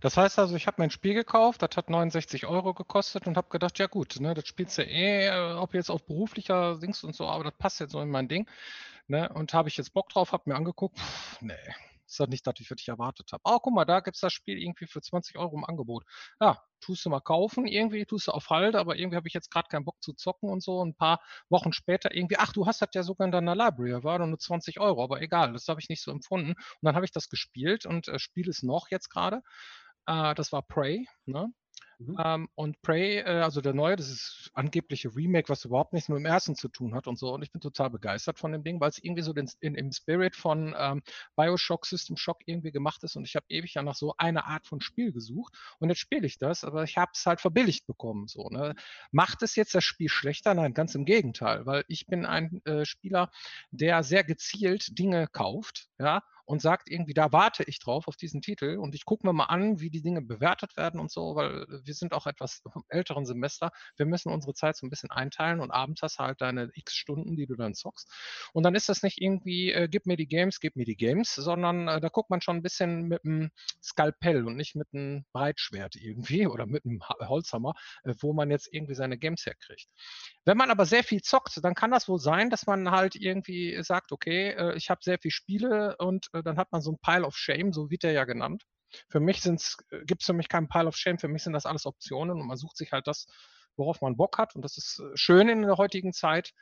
Das 0.02 0.18
heißt 0.18 0.38
also, 0.40 0.56
ich 0.56 0.68
habe 0.68 0.76
mein 0.80 0.92
Spiel 0.92 1.14
gekauft, 1.14 1.62
das 1.62 1.76
hat 1.76 1.90
69 1.90 2.46
Euro 2.46 2.74
gekostet 2.74 3.26
und 3.28 3.38
habe 3.38 3.50
gedacht, 3.50 3.80
ja 3.80 3.88
gut, 3.88 4.20
ne, 4.20 4.34
das 4.34 4.48
spielst 4.48 4.78
du 4.78 4.84
eh, 4.84 5.28
äh, 5.28 5.54
ob 5.54 5.74
jetzt 5.74 5.90
auf 5.90 6.06
beruflicher 6.06 6.78
Dings 6.80 7.04
und 7.04 7.16
so, 7.16 7.28
aber 7.28 7.46
das 7.46 7.54
passt 7.58 7.80
jetzt 7.80 7.92
so 7.92 8.02
in 8.02 8.10
mein 8.10 8.28
Ding. 8.28 8.48
Ne, 9.08 9.30
und 9.30 9.54
habe 9.54 9.70
ich 9.70 9.78
jetzt 9.78 9.94
Bock 9.94 10.10
drauf, 10.10 10.34
habe 10.34 10.50
mir 10.50 10.56
angeguckt, 10.56 11.00
pff, 11.00 11.42
nee, 11.42 11.54
ist 12.08 12.20
das 12.20 12.30
nicht 12.30 12.48
das, 12.48 12.56
was 12.60 12.80
ich 12.80 12.88
erwartet 12.88 13.32
habe. 13.32 13.42
Oh, 13.46 13.60
guck 13.60 13.74
mal, 13.74 13.86
da 13.86 14.00
gibt 14.00 14.16
es 14.16 14.22
das 14.22 14.34
Spiel 14.34 14.58
irgendwie 14.58 14.88
für 14.88 15.02
20 15.02 15.38
Euro 15.38 15.56
im 15.58 15.66
Angebot. 15.66 16.04
Ja, 16.40 16.62
tust 16.80 17.06
du 17.06 17.10
mal 17.10 17.20
kaufen, 17.22 17.68
irgendwie 17.68 18.06
tust 18.06 18.28
du 18.28 18.32
auf 18.32 18.50
Halt, 18.50 18.76
aber 18.76 18.98
irgendwie 18.98 19.18
habe 19.18 19.28
ich 19.28 19.34
jetzt 19.34 19.52
gerade 19.52 19.68
keinen 19.70 19.86
Bock 19.86 20.02
zu 20.02 20.14
zocken 20.14 20.50
und 20.50 20.64
so. 20.64 20.84
Ein 20.84 20.96
paar 20.96 21.22
Wochen 21.50 21.74
später 21.74 22.14
irgendwie, 22.16 22.38
ach, 22.38 22.54
du 22.54 22.66
hast 22.66 22.82
das 22.82 22.90
ja 22.94 23.04
sogar 23.04 23.26
in 23.26 23.32
deiner 23.32 23.56
Library, 23.56 24.04
war 24.04 24.20
doch 24.20 24.28
nur 24.28 24.40
20 24.40 24.80
Euro, 24.80 25.04
aber 25.04 25.22
egal, 25.22 25.54
das 25.54 25.68
habe 25.68 25.80
ich 25.82 25.90
nicht 25.90 26.02
so 26.02 26.12
empfunden. 26.12 26.52
Und 26.52 26.58
dann 26.82 26.96
habe 26.96 27.06
ich 27.06 27.12
das 27.12 27.30
gespielt 27.30 27.86
und 27.86 28.08
äh, 28.08 28.20
spiele 28.20 28.50
es 28.50 28.64
noch 28.64 28.90
jetzt 28.90 29.10
gerade. 29.10 29.42
Äh, 30.06 30.36
das 30.36 30.52
war 30.52 30.62
Prey, 30.64 31.08
ne? 31.26 31.52
Mhm. 32.00 32.18
Ähm, 32.24 32.50
und 32.56 32.82
Prey, 32.84 33.20
äh, 33.20 33.42
also 33.42 33.60
der 33.60 33.74
neue, 33.74 33.96
das 33.96 34.10
ist 34.10 34.52
angebliche 34.54 35.16
Remake, 35.16 35.50
was 35.50 35.66
überhaupt 35.66 35.94
nichts 35.94 36.10
mit 36.10 36.20
dem 36.20 36.26
ersten 36.26 36.56
zu 36.56 36.68
tun 36.68 36.94
hat 36.94 37.08
und 37.08 37.18
so. 37.18 37.34
Und 37.34 37.42
ich 37.42 37.52
bin 37.52 37.60
total 37.60 37.90
begeistert 37.90 38.38
von 38.38 38.52
dem 38.52 38.64
Ding, 38.64 38.80
weil 38.80 38.90
es 38.90 39.04
irgendwie 39.04 39.24
so 39.24 39.34
den, 39.34 39.50
in, 39.62 39.74
im 39.74 39.92
Spirit 39.92 40.36
von 40.36 40.76
ähm, 40.78 41.02
Bioshock, 41.36 41.86
System 41.88 42.16
Shock 42.16 42.42
irgendwie 42.46 42.72
gemacht 42.72 43.04
ist. 43.04 43.16
Und 43.16 43.26
ich 43.26 43.36
habe 43.36 43.46
ewig 43.50 43.74
ja 43.74 43.82
nach 43.82 43.96
so 43.96 44.14
einer 44.18 44.46
Art 44.46 44.68
von 44.68 44.80
Spiel 44.80 45.12
gesucht. 45.12 45.56
Und 45.80 45.90
jetzt 45.90 46.00
spiele 46.00 46.28
ich 46.28 46.38
das, 46.38 46.64
aber 46.64 46.84
ich 46.84 46.98
habe 46.98 47.12
es 47.16 47.26
halt 47.26 47.42
verbilligt 47.42 47.88
bekommen. 47.88 48.28
So, 48.28 48.50
ne? 48.50 48.76
Macht 49.12 49.42
es 49.42 49.56
jetzt 49.56 49.74
das 49.74 49.84
Spiel 49.84 50.10
schlechter? 50.10 50.54
Nein, 50.54 50.74
ganz 50.76 50.94
im 50.94 51.06
Gegenteil, 51.06 51.66
weil 51.66 51.84
ich 51.88 52.06
bin 52.06 52.26
ein 52.26 52.62
äh, 52.66 52.86
Spieler, 52.86 53.32
der 53.72 54.04
sehr 54.04 54.24
gezielt 54.24 55.00
Dinge 55.00 55.28
kauft, 55.28 55.88
ja, 55.98 56.22
und 56.48 56.62
sagt 56.62 56.90
irgendwie, 56.90 57.14
da 57.14 57.32
warte 57.34 57.64
ich 57.64 57.80
drauf 57.80 58.08
auf 58.08 58.16
diesen 58.16 58.42
Titel 58.42 58.78
und 58.78 58.96
ich 58.96 59.04
gucke 59.04 59.28
mir 59.28 59.34
mal 59.34 59.46
an, 59.46 59.82
wie 59.82 59.90
die 59.90 60.02
Dinge 60.02 60.22
bewertet 60.22 60.78
werden 60.78 61.00
und 61.00 61.12
so, 61.12 61.36
weil 61.36 61.68
wir 61.84 61.94
sind 61.94 62.14
auch 62.14 62.26
etwas 62.26 62.62
vom 62.72 62.86
älteren 62.88 63.26
Semester. 63.26 63.72
Wir 63.98 64.06
müssen 64.06 64.32
unsere 64.32 64.54
Zeit 64.54 64.78
so 64.78 64.86
ein 64.86 64.90
bisschen 64.90 65.12
einteilen 65.12 65.60
und 65.60 65.72
abends 65.72 66.02
hast 66.02 66.20
du 66.20 66.24
halt 66.24 66.40
deine 66.40 66.72
x 66.74 66.96
Stunden, 66.96 67.36
die 67.36 67.48
du 67.48 67.56
dann 67.56 67.74
zockst. 67.74 68.10
Und 68.54 68.64
dann 68.64 68.76
ist 68.76 68.88
das 68.88 69.04
nicht 69.04 69.22
irgendwie, 69.22 69.74
äh, 69.74 69.90
gib 69.90 70.06
mir 70.06 70.16
die 70.16 70.28
Games, 70.28 70.62
gib 70.62 70.78
mir 70.78 70.86
die 70.86 70.96
Games, 70.96 71.36
sondern 71.36 71.90
äh, 71.90 72.00
da 72.00 72.08
guckt 72.08 72.30
man 72.30 72.40
schon 72.40 72.56
ein 72.56 72.64
bisschen 72.64 73.04
mit 73.04 73.26
einem 73.26 73.52
Skalpell 73.84 74.46
und 74.48 74.56
nicht 74.56 74.76
mit 74.76 74.88
einem 74.94 75.26
Breitschwert 75.34 75.98
irgendwie 75.98 76.48
oder 76.48 76.66
mit 76.66 76.86
einem 76.86 77.02
Holzhammer, 77.28 77.74
äh, 78.06 78.14
wo 78.22 78.32
man 78.32 78.52
jetzt 78.52 78.70
irgendwie 78.72 78.96
seine 78.96 79.18
Games 79.18 79.46
herkriegt. 79.46 79.88
Wenn 80.46 80.56
man 80.56 80.72
aber 80.72 80.86
sehr 80.86 81.04
viel 81.04 81.22
zockt, 81.22 81.62
dann 81.62 81.76
kann 81.76 81.92
das 81.92 82.08
wohl 82.08 82.20
sein, 82.20 82.50
dass 82.50 82.68
man 82.68 82.90
halt 82.90 83.16
irgendwie 83.16 83.84
sagt, 83.84 84.14
okay, 84.14 84.52
äh, 84.52 84.78
ich 84.78 84.90
habe 84.90 85.02
sehr 85.04 85.20
viel 85.20 85.32
Spiele 85.32 85.98
und 85.98 86.30
dann 86.44 86.58
hat 86.58 86.72
man 86.72 86.82
so 86.82 86.92
ein 86.92 87.00
Pile 87.00 87.26
of 87.26 87.36
Shame, 87.36 87.74
so 87.74 87.90
wird 87.90 88.04
der 88.04 88.12
ja 88.12 88.26
genannt. 88.26 88.64
Für 89.10 89.20
mich 89.20 89.46
äh, 89.46 89.58
gibt 90.06 90.22
es 90.22 90.26
für 90.26 90.34
mich 90.34 90.50
keinen 90.50 90.70
Pile 90.70 90.88
of 90.88 90.96
Shame, 90.96 91.20
für 91.20 91.28
mich 91.28 91.44
sind 91.44 91.54
das 91.54 91.66
alles 91.66 91.86
Optionen 91.86 92.40
und 92.40 92.48
man 92.48 92.58
sucht 92.58 92.78
sich 92.78 92.92
halt 92.92 93.08
das, 93.08 93.28
worauf 93.76 94.02
man 94.02 94.18
Bock 94.18 94.38
hat. 94.38 94.56
Und 94.56 94.64
das 94.64 94.78
ist 94.78 95.02
schön 95.16 95.50
in 95.50 95.62
der 95.62 95.78
heutigen 95.78 96.14
Zeit, 96.14 96.54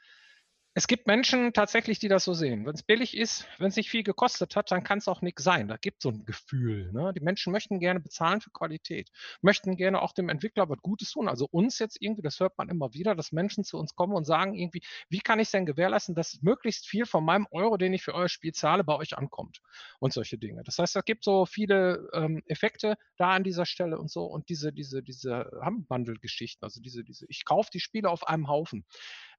es 0.78 0.88
gibt 0.88 1.08
Menschen 1.08 1.54
tatsächlich, 1.54 2.00
die 2.00 2.10
das 2.10 2.26
so 2.26 2.34
sehen. 2.34 2.66
Wenn 2.66 2.76
es 2.76 2.84
billig 2.84 3.16
ist, 3.16 3.48
wenn 3.60 3.70
es 3.70 3.78
nicht 3.78 3.90
viel 3.90 4.04
gekostet 4.04 4.58
hat, 4.58 4.72
dann 4.72 4.84
kann 4.84 4.98
es 4.98 5.08
auch 5.08 5.22
nichts 5.22 5.42
sein. 5.42 5.70
Da 5.70 5.78
gibt 5.78 6.00
es 6.00 6.04
so 6.04 6.10
ein 6.10 6.26
Gefühl. 6.26 6.92
Ne? 6.92 7.14
Die 7.14 7.22
Menschen 7.22 7.54
möchten 7.54 7.80
gerne 7.80 8.02
bezahlen 8.02 8.42
für 8.42 8.50
Qualität, 8.50 9.10
möchten 9.42 9.78
gerne 9.78 10.02
auch 10.02 10.12
dem 10.12 10.28
Entwickler 10.28 10.68
was 10.68 10.80
Gutes 10.82 11.12
tun. 11.12 11.30
Also 11.30 11.48
uns 11.50 11.80
jetzt 11.80 12.02
irgendwie, 12.02 12.24
das 12.24 12.42
hört 12.42 12.58
man 12.58 12.68
immer 12.68 12.94
wieder, 12.94 13.16
dass 13.16 13.32
Menschen 13.32 13.64
zu 13.64 13.78
uns 13.78 13.96
kommen 13.96 14.14
und 14.16 14.26
sagen 14.26 14.54
irgendwie, 14.54 14.82
wie 15.08 15.20
kann 15.20 15.40
ich 15.40 15.50
denn 15.50 15.66
gewährleisten, 15.66 16.14
dass 16.14 16.42
möglichst 16.42 16.86
viel 16.86 17.06
von 17.06 17.24
meinem 17.24 17.48
Euro, 17.52 17.78
den 17.78 17.94
ich 17.94 18.04
für 18.04 18.14
euer 18.14 18.28
Spiel 18.28 18.52
zahle, 18.52 18.84
bei 18.84 18.96
euch 18.96 19.18
ankommt 19.18 19.62
und 20.00 20.12
solche 20.12 20.38
Dinge. 20.38 20.62
Das 20.66 20.78
heißt, 20.78 20.98
es 20.98 21.06
gibt 21.06 21.24
so 21.24 21.46
viele 21.46 22.10
ähm, 22.12 22.44
Effekte 22.48 22.98
da 23.16 23.30
an 23.30 23.46
dieser 23.46 23.66
Stelle 23.66 23.98
und 23.98 24.12
so 24.12 24.26
und 24.26 24.50
diese, 24.50 24.74
diese, 24.74 25.02
diese 25.02 25.50
Bundle-Geschichten, 25.88 26.66
also 26.66 26.82
diese, 26.82 27.06
diese, 27.06 27.26
ich 27.30 27.46
kaufe 27.46 27.70
die 27.74 27.80
Spiele 27.80 28.10
auf 28.10 28.28
einem 28.28 28.50
Haufen 28.50 28.84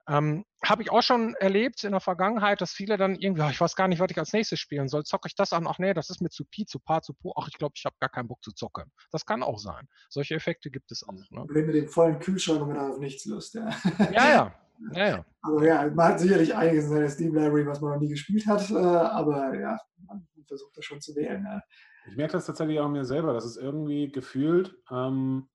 Ähm, 0.08 0.44
Habe 0.64 0.82
ich 0.82 0.90
auch 0.90 1.02
schon 1.02 1.34
erlebt 1.34 1.82
in 1.84 1.92
der 1.92 2.00
Vergangenheit, 2.00 2.60
dass 2.60 2.72
viele 2.72 2.96
dann 2.96 3.16
irgendwie, 3.16 3.42
oh, 3.42 3.50
ich 3.50 3.60
weiß 3.60 3.75
gar 3.75 3.88
nicht, 3.88 4.00
was 4.00 4.10
ich 4.10 4.18
als 4.18 4.32
nächstes 4.32 4.60
spielen 4.60 4.88
soll. 4.88 5.04
Zocke 5.04 5.28
ich 5.28 5.34
das 5.34 5.52
an? 5.52 5.66
Ach 5.66 5.78
nee, 5.78 5.94
das 5.94 6.10
ist 6.10 6.20
mir 6.20 6.30
zu 6.30 6.44
Pi, 6.44 6.64
zu 6.64 6.78
Paar, 6.78 7.02
zu 7.02 7.14
Po. 7.14 7.32
Ach, 7.36 7.48
ich 7.48 7.58
glaube, 7.58 7.75
ich 7.76 7.84
habe 7.84 7.96
gar 8.00 8.10
keinen 8.10 8.28
Bock 8.28 8.42
zu 8.42 8.52
zocken. 8.52 8.90
Das 9.10 9.26
kann 9.26 9.42
auch 9.42 9.58
sein. 9.58 9.88
Solche 10.08 10.34
Effekte 10.34 10.70
gibt 10.70 10.92
es 10.92 11.02
auch. 11.02 11.12
Ne? 11.12 11.40
Problem 11.40 11.66
mit 11.66 11.75
dem 11.75 11.88
vollen 11.88 12.18
Kühlschrank 12.18 12.62
und 12.62 12.68
man 12.68 12.78
hat 12.78 12.92
auf 12.92 12.98
nichts 12.98 13.25
Lust. 13.26 13.54
Ja, 13.54 13.70
ja. 14.12 14.28
ja. 14.30 14.54
Ja, 14.92 15.08
ja. 15.08 15.25
Also 15.40 15.62
ja, 15.62 15.90
man 15.94 16.08
hat 16.08 16.20
sicherlich 16.20 16.54
einiges 16.54 16.84
in 16.84 16.90
seiner 16.90 17.08
Steam 17.08 17.34
Library, 17.34 17.66
was 17.66 17.80
man 17.80 17.92
noch 17.92 17.98
nie 17.98 18.10
gespielt 18.10 18.46
hat, 18.46 18.70
äh, 18.70 18.75
aber 18.75 19.58
ja, 19.58 19.78
man 20.06 20.26
versucht 20.46 20.76
das 20.76 20.84
schon 20.84 21.00
zu 21.00 21.14
wählen. 21.16 21.44
Ja. 21.44 21.62
Ich 22.08 22.16
merke 22.16 22.34
das 22.34 22.44
tatsächlich 22.44 22.78
auch 22.78 22.88
mir 22.90 23.06
selber, 23.06 23.32
dass 23.32 23.46
es 23.46 23.56
irgendwie 23.56 24.12
gefühlt 24.12 24.76
ähm, 24.90 25.48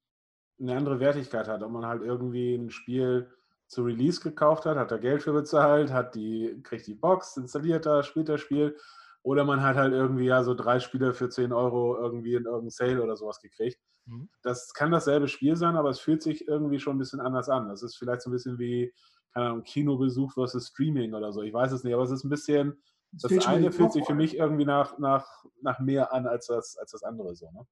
eine 0.59 0.75
andere 0.75 0.99
Wertigkeit 0.99 1.47
hat, 1.47 1.63
ob 1.63 1.71
man 1.71 1.85
halt 1.85 2.01
irgendwie 2.01 2.55
ein 2.55 2.71
Spiel 2.71 3.31
zu 3.71 3.83
Release 3.83 4.19
gekauft 4.19 4.65
hat, 4.65 4.77
hat 4.77 4.91
da 4.91 4.97
Geld 4.97 5.23
für 5.23 5.31
bezahlt, 5.31 5.93
hat 5.93 6.13
die, 6.13 6.61
kriegt 6.61 6.87
die 6.87 6.93
Box, 6.93 7.37
installiert 7.37 7.85
da, 7.85 8.03
spielt 8.03 8.27
das 8.27 8.41
Spiel. 8.41 8.77
Oder 9.23 9.45
man 9.45 9.61
hat 9.61 9.77
halt 9.77 9.93
irgendwie 9.93 10.25
ja 10.25 10.43
so 10.43 10.53
drei 10.53 10.81
Spiele 10.81 11.13
für 11.13 11.29
10 11.29 11.53
Euro 11.53 11.95
irgendwie 11.97 12.33
in 12.33 12.43
irgendeinem 12.43 12.69
Sale 12.69 13.01
oder 13.01 13.15
sowas 13.15 13.39
gekriegt. 13.39 13.79
Mhm. 14.07 14.29
Das 14.41 14.73
kann 14.73 14.91
dasselbe 14.91 15.29
Spiel 15.29 15.55
sein, 15.55 15.77
aber 15.77 15.89
es 15.89 16.01
fühlt 16.01 16.21
sich 16.21 16.49
irgendwie 16.49 16.79
schon 16.79 16.97
ein 16.97 16.99
bisschen 16.99 17.21
anders 17.21 17.47
an. 17.47 17.69
Das 17.69 17.81
ist 17.81 17.95
vielleicht 17.95 18.23
so 18.23 18.29
ein 18.29 18.33
bisschen 18.33 18.59
wie, 18.59 18.93
keine 19.33 19.47
Ahnung, 19.47 19.63
Kinobesuch 19.63 20.33
versus 20.33 20.67
Streaming 20.67 21.13
oder 21.13 21.31
so. 21.31 21.41
Ich 21.41 21.53
weiß 21.53 21.71
es 21.71 21.85
nicht, 21.85 21.93
aber 21.93 22.03
es 22.03 22.11
ist 22.11 22.25
ein 22.25 22.29
bisschen, 22.29 22.81
das, 23.13 23.31
das 23.31 23.47
eine 23.47 23.71
fühlt 23.71 23.93
sich 23.93 24.05
für 24.05 24.15
mich 24.15 24.35
irgendwie 24.35 24.65
nach, 24.65 24.97
nach, 24.97 25.45
nach 25.61 25.79
mehr 25.79 26.11
an 26.11 26.27
als 26.27 26.47
das, 26.47 26.75
als 26.77 26.91
das 26.91 27.03
andere 27.03 27.35
so. 27.35 27.49
Ne? 27.51 27.65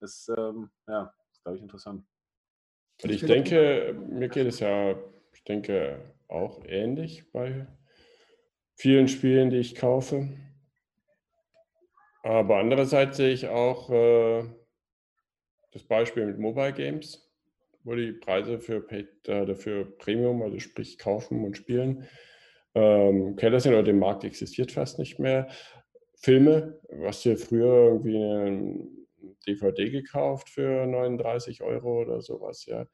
Das, 0.00 0.28
ähm, 0.36 0.70
ja, 0.86 1.14
glaube 1.44 1.56
ich, 1.56 1.62
interessant. 1.62 2.04
Und 3.02 3.10
ich 3.10 3.24
denke, 3.24 3.94
mir 4.08 4.28
geht 4.28 4.46
es 4.46 4.60
ja, 4.60 4.94
ich 5.34 5.44
denke, 5.44 5.98
auch 6.28 6.64
ähnlich 6.66 7.30
bei 7.32 7.66
vielen 8.74 9.08
Spielen, 9.08 9.50
die 9.50 9.58
ich 9.58 9.74
kaufe. 9.74 10.28
Aber 12.22 12.58
andererseits 12.58 13.16
sehe 13.16 13.32
ich 13.32 13.48
auch 13.48 13.90
äh, 13.90 14.44
das 15.72 15.82
Beispiel 15.82 16.26
mit 16.26 16.38
Mobile 16.38 16.72
Games, 16.72 17.28
wo 17.82 17.94
die 17.94 18.12
Preise 18.12 18.60
für, 18.60 18.80
Paid, 18.80 19.28
äh, 19.28 19.54
für 19.56 19.84
Premium, 19.84 20.42
also 20.42 20.60
sprich 20.60 20.98
kaufen 20.98 21.44
und 21.44 21.56
spielen, 21.56 22.06
ähm, 22.74 23.36
Keller 23.36 23.60
sind 23.60 23.72
oder 23.72 23.82
der 23.82 23.94
Markt 23.94 24.24
existiert 24.24 24.70
fast 24.70 24.98
nicht 24.98 25.18
mehr. 25.18 25.48
Filme, 26.14 26.78
was 26.88 27.22
du 27.22 27.36
früher 27.36 27.88
irgendwie 27.88 28.16
einen 28.16 29.01
DVD 29.42 29.90
gekauft 29.90 30.48
für 30.48 30.86
39 30.86 31.62
Euro 31.62 32.02
oder 32.02 32.20
sowas, 32.20 32.66
ja. 32.66 32.86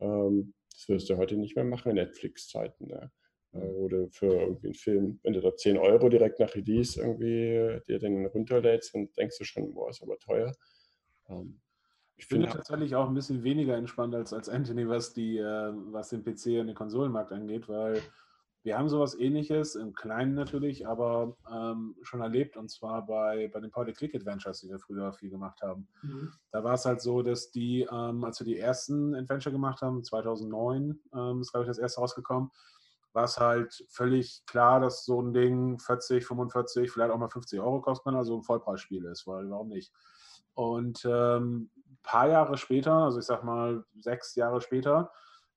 Ähm, 0.00 0.54
das 0.72 0.88
wirst 0.88 1.10
du 1.10 1.16
heute 1.16 1.36
nicht 1.36 1.56
mehr 1.56 1.64
machen 1.64 1.90
in 1.90 1.96
Netflix-Zeiten, 1.96 2.88
ja. 2.88 3.10
Äh, 3.52 3.58
oder 3.58 4.08
für 4.10 4.32
irgendwie 4.32 4.68
einen 4.68 4.74
Film, 4.74 5.20
wenn 5.22 5.32
du 5.32 5.40
da 5.40 5.54
10 5.54 5.78
Euro 5.78 6.08
direkt 6.08 6.38
nach 6.38 6.54
Release 6.54 7.00
irgendwie 7.00 7.80
dir 7.86 7.98
den 7.98 8.26
runterlädst, 8.26 8.94
dann 8.94 9.10
denkst 9.12 9.38
du 9.38 9.44
schon, 9.44 9.72
boah, 9.72 9.90
ist 9.90 10.02
aber 10.02 10.18
teuer. 10.18 10.54
Ähm, 11.28 11.60
ich 12.18 12.26
finde 12.26 12.48
tatsächlich 12.48 12.94
auch 12.94 13.08
ein 13.08 13.14
bisschen 13.14 13.42
weniger 13.42 13.76
entspannt 13.76 14.14
als, 14.14 14.32
als 14.32 14.48
Anthony, 14.48 14.88
was, 14.88 15.12
die, 15.12 15.36
äh, 15.38 15.72
was 15.92 16.08
den 16.08 16.24
PC 16.24 16.60
und 16.60 16.68
den 16.68 16.74
Konsolenmarkt 16.74 17.32
angeht, 17.32 17.68
weil 17.68 18.00
wir 18.66 18.76
haben 18.76 18.88
sowas 18.88 19.14
ähnliches, 19.14 19.76
im 19.76 19.94
Kleinen 19.94 20.34
natürlich, 20.34 20.88
aber 20.88 21.36
ähm, 21.48 21.94
schon 22.02 22.20
erlebt 22.20 22.56
und 22.56 22.68
zwar 22.68 23.06
bei, 23.06 23.48
bei 23.54 23.60
den 23.60 23.70
Point-and-Click-Adventures, 23.70 24.60
die 24.60 24.68
wir 24.68 24.80
früher 24.80 25.12
viel 25.12 25.30
gemacht 25.30 25.62
haben. 25.62 25.86
Mhm. 26.02 26.32
Da 26.50 26.64
war 26.64 26.74
es 26.74 26.84
halt 26.84 27.00
so, 27.00 27.22
dass 27.22 27.52
die, 27.52 27.86
ähm, 27.88 28.24
als 28.24 28.40
wir 28.40 28.44
die 28.44 28.58
ersten 28.58 29.14
Adventure 29.14 29.52
gemacht 29.52 29.82
haben, 29.82 30.02
2009 30.02 30.98
ähm, 31.14 31.40
ist, 31.40 31.52
glaube 31.52 31.62
ich, 31.62 31.68
das 31.68 31.78
erste 31.78 32.00
rausgekommen, 32.00 32.50
war 33.12 33.22
es 33.22 33.38
halt 33.38 33.86
völlig 33.88 34.42
klar, 34.46 34.80
dass 34.80 35.04
so 35.04 35.22
ein 35.22 35.32
Ding 35.32 35.78
40, 35.78 36.26
45, 36.26 36.90
vielleicht 36.90 37.12
auch 37.12 37.18
mal 37.18 37.30
50 37.30 37.60
Euro 37.60 37.80
kosten 37.80 38.10
kann, 38.10 38.16
also 38.16 38.36
ein 38.36 38.42
Vollpreisspiel 38.42 39.04
ist, 39.04 39.28
weil 39.28 39.48
warum 39.48 39.68
nicht? 39.68 39.92
Und 40.54 41.04
ein 41.04 41.12
ähm, 41.12 41.70
paar 42.02 42.28
Jahre 42.28 42.56
später, 42.56 42.94
also 42.94 43.20
ich 43.20 43.26
sag 43.26 43.44
mal 43.44 43.84
sechs 44.00 44.34
Jahre 44.34 44.60
später, 44.60 45.12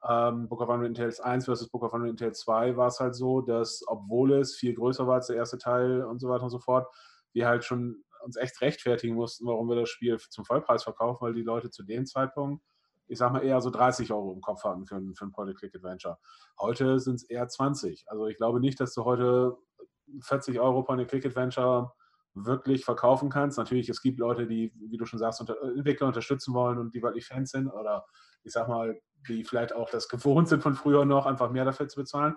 ähm, 0.08 0.48
Book 0.48 0.62
of 0.62 0.70
Unwritten 0.70 0.96
Tales 0.96 1.20
1 1.20 1.46
versus 1.46 1.70
Book 1.70 1.84
of 1.84 1.94
Unwritten 1.94 2.18
Tales 2.18 2.39
2 2.39 2.77
war 2.77 2.88
es 2.88 3.00
halt 3.00 3.15
so, 3.15 3.41
dass 3.41 3.84
obwohl 3.88 4.34
es 4.34 4.56
viel 4.56 4.74
größer 4.74 5.06
war 5.08 5.15
als 5.15 5.27
der 5.27 5.36
erste 5.36 5.58
Teil 5.58 6.03
und 6.03 6.20
so 6.20 6.29
weiter 6.29 6.44
und 6.44 6.50
so 6.50 6.60
fort, 6.60 6.88
wir 7.34 7.48
halt 7.48 7.63
schon 7.65 8.03
uns 8.24 8.38
echt 8.38 8.62
rechtfertigen 8.62 9.15
mussten, 9.15 9.46
warum 9.46 9.70
wir 9.70 9.75
das 9.75 9.89
Spiel 9.89 10.18
zum 10.18 10.46
Vollpreis 10.46 10.84
verkaufen, 10.84 11.20
weil 11.22 11.34
die 11.34 11.41
Leute 11.41 11.70
zu 11.70 11.84
dem 11.84 12.06
Zeitpunkt, 12.06 12.63
ich 13.08 13.18
sag 13.18 13.32
mal, 13.32 13.44
eher 13.44 13.60
so 13.62 13.70
30 13.70 14.12
Euro 14.12 14.34
im 14.34 14.41
Kopf 14.41 14.63
hatten 14.63 14.86
für 14.86 14.96
ein, 14.96 15.15
für 15.15 15.25
ein 15.25 15.32
Point-and-Click-Adventure. 15.32 16.18
Heute 16.60 17.00
sind 17.00 17.15
es 17.15 17.24
eher 17.24 17.48
20. 17.48 18.06
Also 18.08 18.27
ich 18.27 18.38
glaube 18.38 18.60
nicht, 18.60 18.79
dass 18.79 18.94
du 18.94 19.03
heute 19.03 19.58
40 20.22 20.60
Euro 20.60 20.84
Point-and-Click-Adventure 20.84 21.91
wirklich 22.36 22.86
verkaufen 22.86 23.29
kannst. 23.29 23.58
Natürlich, 23.58 23.89
es 23.89 24.01
gibt 24.01 24.20
Leute, 24.20 24.48
die, 24.48 24.72
wie 24.75 24.98
du 24.98 25.06
schon 25.06 25.20
sagst, 25.20 25.41
unter, 25.41 25.62
Entwickler 25.62 26.08
unterstützen 26.08 26.53
wollen 26.53 26.77
und 26.77 26.94
die 26.94 27.01
wirklich 27.01 27.25
Fans 27.25 27.51
sind 27.51 27.68
oder 27.68 28.06
ich 28.43 28.53
sag 28.53 28.67
mal, 28.67 29.00
die 29.27 29.43
vielleicht 29.43 29.74
auch 29.74 29.89
das 29.89 30.08
gewohnt 30.08 30.48
sind 30.48 30.63
von 30.63 30.75
früher 30.75 31.05
noch, 31.05 31.25
einfach 31.25 31.51
mehr 31.51 31.65
dafür 31.65 31.88
zu 31.88 32.00
bezahlen. 32.00 32.36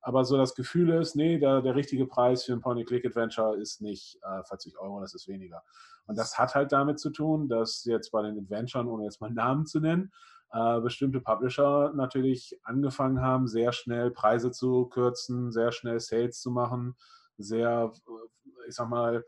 Aber 0.00 0.24
so 0.24 0.36
das 0.36 0.54
Gefühl 0.54 0.90
ist, 0.90 1.16
nee, 1.16 1.38
der, 1.38 1.62
der 1.62 1.74
richtige 1.74 2.06
Preis 2.06 2.44
für 2.44 2.52
ein 2.52 2.60
Point-and-Click-Adventure 2.60 3.56
ist 3.56 3.80
nicht 3.80 4.18
äh, 4.22 4.42
40 4.44 4.78
Euro, 4.78 5.00
das 5.00 5.14
ist 5.14 5.28
weniger. 5.28 5.62
Und 6.06 6.18
das 6.18 6.38
hat 6.38 6.54
halt 6.54 6.72
damit 6.72 6.98
zu 6.98 7.08
tun, 7.10 7.48
dass 7.48 7.84
jetzt 7.84 8.10
bei 8.10 8.20
den 8.20 8.38
Adventuren, 8.38 8.86
ohne 8.86 9.04
jetzt 9.04 9.22
mal 9.22 9.30
Namen 9.30 9.64
zu 9.64 9.80
nennen, 9.80 10.12
äh, 10.52 10.80
bestimmte 10.80 11.20
Publisher 11.20 11.92
natürlich 11.94 12.60
angefangen 12.64 13.22
haben, 13.22 13.48
sehr 13.48 13.72
schnell 13.72 14.10
Preise 14.10 14.50
zu 14.50 14.86
kürzen, 14.86 15.52
sehr 15.52 15.72
schnell 15.72 15.98
Sales 16.00 16.40
zu 16.40 16.50
machen, 16.50 16.96
sehr, 17.38 17.90
äh, 18.06 18.68
ich 18.68 18.74
sag 18.74 18.90
mal, 18.90 19.24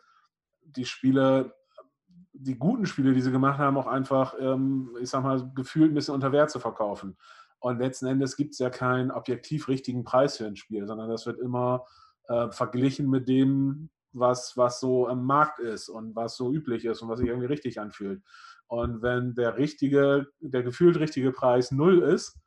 die 0.60 0.84
Spiele 0.84 1.54
die 2.38 2.58
guten 2.58 2.86
Spiele, 2.86 3.12
die 3.12 3.20
sie 3.20 3.30
gemacht 3.30 3.58
haben, 3.58 3.76
auch 3.76 3.86
einfach, 3.86 4.34
ähm, 4.38 4.96
ich 5.00 5.10
sag 5.10 5.22
mal, 5.22 5.50
gefühlt 5.54 5.92
ein 5.92 5.94
bisschen 5.94 6.14
unter 6.14 6.32
Wert 6.32 6.50
zu 6.50 6.60
verkaufen. 6.60 7.16
Und 7.58 7.78
letzten 7.78 8.06
Endes 8.06 8.36
gibt 8.36 8.52
es 8.52 8.58
ja 8.58 8.70
keinen 8.70 9.10
objektiv 9.10 9.68
richtigen 9.68 10.04
Preis 10.04 10.36
für 10.36 10.46
ein 10.46 10.56
Spiel, 10.56 10.86
sondern 10.86 11.08
das 11.08 11.26
wird 11.26 11.38
immer 11.38 11.86
äh, 12.28 12.50
verglichen 12.50 13.08
mit 13.08 13.28
dem, 13.28 13.90
was, 14.12 14.56
was 14.56 14.80
so 14.80 15.08
am 15.08 15.24
Markt 15.24 15.58
ist 15.58 15.88
und 15.88 16.14
was 16.14 16.36
so 16.36 16.52
üblich 16.52 16.84
ist 16.84 17.02
und 17.02 17.08
was 17.08 17.18
sich 17.18 17.28
irgendwie 17.28 17.46
richtig 17.46 17.80
anfühlt. 17.80 18.22
Und 18.68 19.02
wenn 19.02 19.34
der 19.34 19.56
richtige, 19.56 20.26
der 20.40 20.62
gefühlt 20.62 20.98
richtige 20.98 21.32
Preis 21.32 21.70
null 21.70 22.00
ist, 22.00 22.38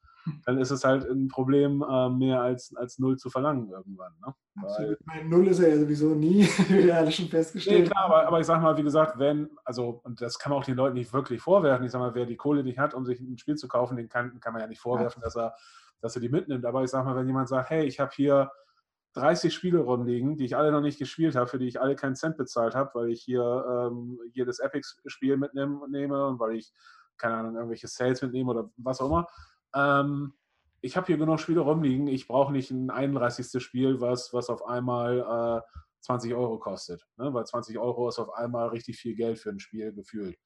dann 0.45 0.57
ist 0.57 0.71
es 0.71 0.83
halt 0.83 1.05
ein 1.09 1.27
Problem, 1.27 1.83
äh, 1.88 2.09
mehr 2.09 2.41
als, 2.41 2.75
als 2.75 3.00
null 3.00 3.17
zu 3.17 3.29
verlangen 3.29 3.69
irgendwann. 3.69 4.13
Ne? 4.25 4.33
Weil, 4.55 4.98
null 5.25 5.48
ist 5.48 5.59
er 5.59 5.69
ja 5.69 5.77
sowieso 5.77 6.15
nie, 6.15 6.43
wie 6.69 6.86
wir 6.86 6.98
alle 6.98 7.12
schon 7.12 7.27
festgestellt 7.27 7.83
nee, 7.83 7.89
klar, 7.89 8.05
aber, 8.05 8.27
aber, 8.27 8.39
ich 8.39 8.45
sag 8.45 8.62
mal, 8.62 8.75
wie 8.77 8.83
gesagt, 8.83 9.19
wenn, 9.19 9.50
also, 9.63 10.01
und 10.03 10.21
das 10.21 10.39
kann 10.39 10.51
man 10.51 10.59
auch 10.59 10.65
den 10.65 10.75
Leuten 10.75 10.95
nicht 10.95 11.13
wirklich 11.13 11.41
vorwerfen, 11.41 11.86
ich 11.86 11.91
sag 11.91 12.00
mal, 12.00 12.15
wer 12.15 12.25
die 12.25 12.38
Kohle 12.38 12.63
nicht 12.63 12.79
hat, 12.79 12.93
um 12.93 13.05
sich 13.05 13.19
ein 13.19 13.38
Spiel 13.38 13.55
zu 13.55 13.67
kaufen, 13.67 13.98
den 13.98 14.09
kann, 14.09 14.39
kann 14.39 14.53
man 14.53 14.62
ja 14.62 14.67
nicht 14.67 14.81
vorwerfen, 14.81 15.21
ja. 15.21 15.25
Dass, 15.25 15.36
er, 15.36 15.55
dass 16.01 16.15
er 16.15 16.21
die 16.21 16.29
mitnimmt. 16.29 16.65
Aber 16.65 16.83
ich 16.83 16.89
sag 16.89 17.05
mal, 17.05 17.15
wenn 17.15 17.27
jemand 17.27 17.50
sagt, 17.50 17.69
hey, 17.69 17.86
ich 17.86 18.00
habe 18.00 18.12
hier 18.13 18.51
30 19.13 19.53
Spiele 19.53 19.79
rumliegen, 19.79 20.38
die 20.38 20.45
ich 20.45 20.55
alle 20.55 20.71
noch 20.71 20.81
nicht 20.81 21.00
gespielt 21.00 21.36
habe, 21.36 21.48
für 21.48 21.59
die 21.59 21.67
ich 21.67 21.81
alle 21.81 21.95
keinen 21.95 22.15
Cent 22.15 22.38
bezahlt 22.38 22.75
habe, 22.75 22.91
weil 22.93 23.09
ich 23.09 23.21
hier 23.21 23.89
ähm, 23.91 24.19
jedes 24.31 24.59
Epic-Spiel 24.59 25.38
mitnehme 25.38 26.27
und 26.27 26.39
weil 26.39 26.55
ich, 26.55 26.71
keine 27.17 27.36
Ahnung, 27.36 27.55
irgendwelche 27.55 27.88
Sales 27.88 28.21
mitnehme 28.21 28.51
oder 28.51 28.69
was 28.77 29.01
auch 29.01 29.07
immer 29.07 29.27
ähm, 29.75 30.33
ich 30.81 30.95
habe 30.95 31.07
hier 31.07 31.17
genug 31.17 31.39
Spiele 31.39 31.61
rumliegen, 31.61 32.07
ich 32.07 32.27
brauche 32.27 32.51
nicht 32.51 32.71
ein 32.71 32.89
31. 32.89 33.61
Spiel, 33.61 33.99
was, 33.99 34.33
was 34.33 34.49
auf 34.49 34.65
einmal 34.65 35.63
äh, 35.63 35.79
20 36.01 36.33
Euro 36.33 36.57
kostet. 36.57 37.05
Ne? 37.17 37.33
Weil 37.33 37.45
20 37.45 37.77
Euro 37.77 38.07
ist 38.07 38.19
auf 38.19 38.33
einmal 38.33 38.69
richtig 38.69 38.97
viel 38.97 39.15
Geld 39.15 39.39
für 39.39 39.49
ein 39.49 39.59
Spiel 39.59 39.93
gefühlt. 39.93 40.38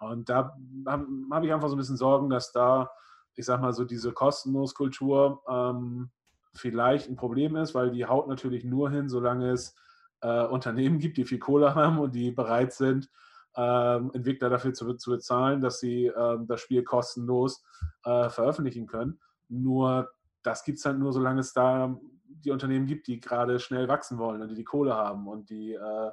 Und 0.00 0.28
da 0.28 0.56
habe 0.86 1.06
hab 1.30 1.44
ich 1.44 1.52
einfach 1.52 1.68
so 1.68 1.74
ein 1.74 1.78
bisschen 1.78 1.96
Sorgen, 1.96 2.28
dass 2.28 2.52
da, 2.52 2.90
ich 3.34 3.46
sag 3.46 3.60
mal, 3.60 3.72
so 3.72 3.84
diese 3.84 4.12
Kostenloskultur 4.12 5.42
ähm, 5.48 6.10
vielleicht 6.54 7.08
ein 7.08 7.16
Problem 7.16 7.56
ist, 7.56 7.74
weil 7.74 7.90
die 7.90 8.06
haut 8.06 8.28
natürlich 8.28 8.64
nur 8.64 8.90
hin, 8.90 9.08
solange 9.08 9.50
es 9.50 9.74
äh, 10.20 10.44
Unternehmen 10.44 10.98
gibt, 10.98 11.16
die 11.16 11.24
viel 11.24 11.38
Kohle 11.38 11.74
haben 11.74 11.98
und 11.98 12.14
die 12.14 12.30
bereit 12.30 12.72
sind, 12.72 13.10
ähm, 13.56 14.10
Entwickler 14.14 14.50
dafür 14.50 14.72
zu, 14.74 14.94
zu, 14.94 15.10
bezahlen, 15.10 15.60
dass 15.60 15.80
sie 15.80 16.06
ähm, 16.06 16.46
das 16.46 16.60
Spiel 16.60 16.82
kostenlos 16.82 17.64
äh, 18.04 18.28
veröffentlichen 18.28 18.86
können. 18.86 19.20
Nur 19.48 20.10
das 20.42 20.64
gibt 20.64 20.78
es 20.78 20.84
halt 20.84 20.98
nur, 20.98 21.12
solange 21.12 21.40
es 21.40 21.52
da 21.52 21.98
die 22.28 22.50
Unternehmen 22.50 22.86
gibt, 22.86 23.06
die 23.06 23.20
gerade 23.20 23.58
schnell 23.58 23.88
wachsen 23.88 24.18
wollen 24.18 24.42
und 24.42 24.48
die 24.48 24.54
die 24.54 24.64
Kohle 24.64 24.94
haben 24.94 25.26
und 25.26 25.50
die 25.50 25.72
äh, 25.72 26.10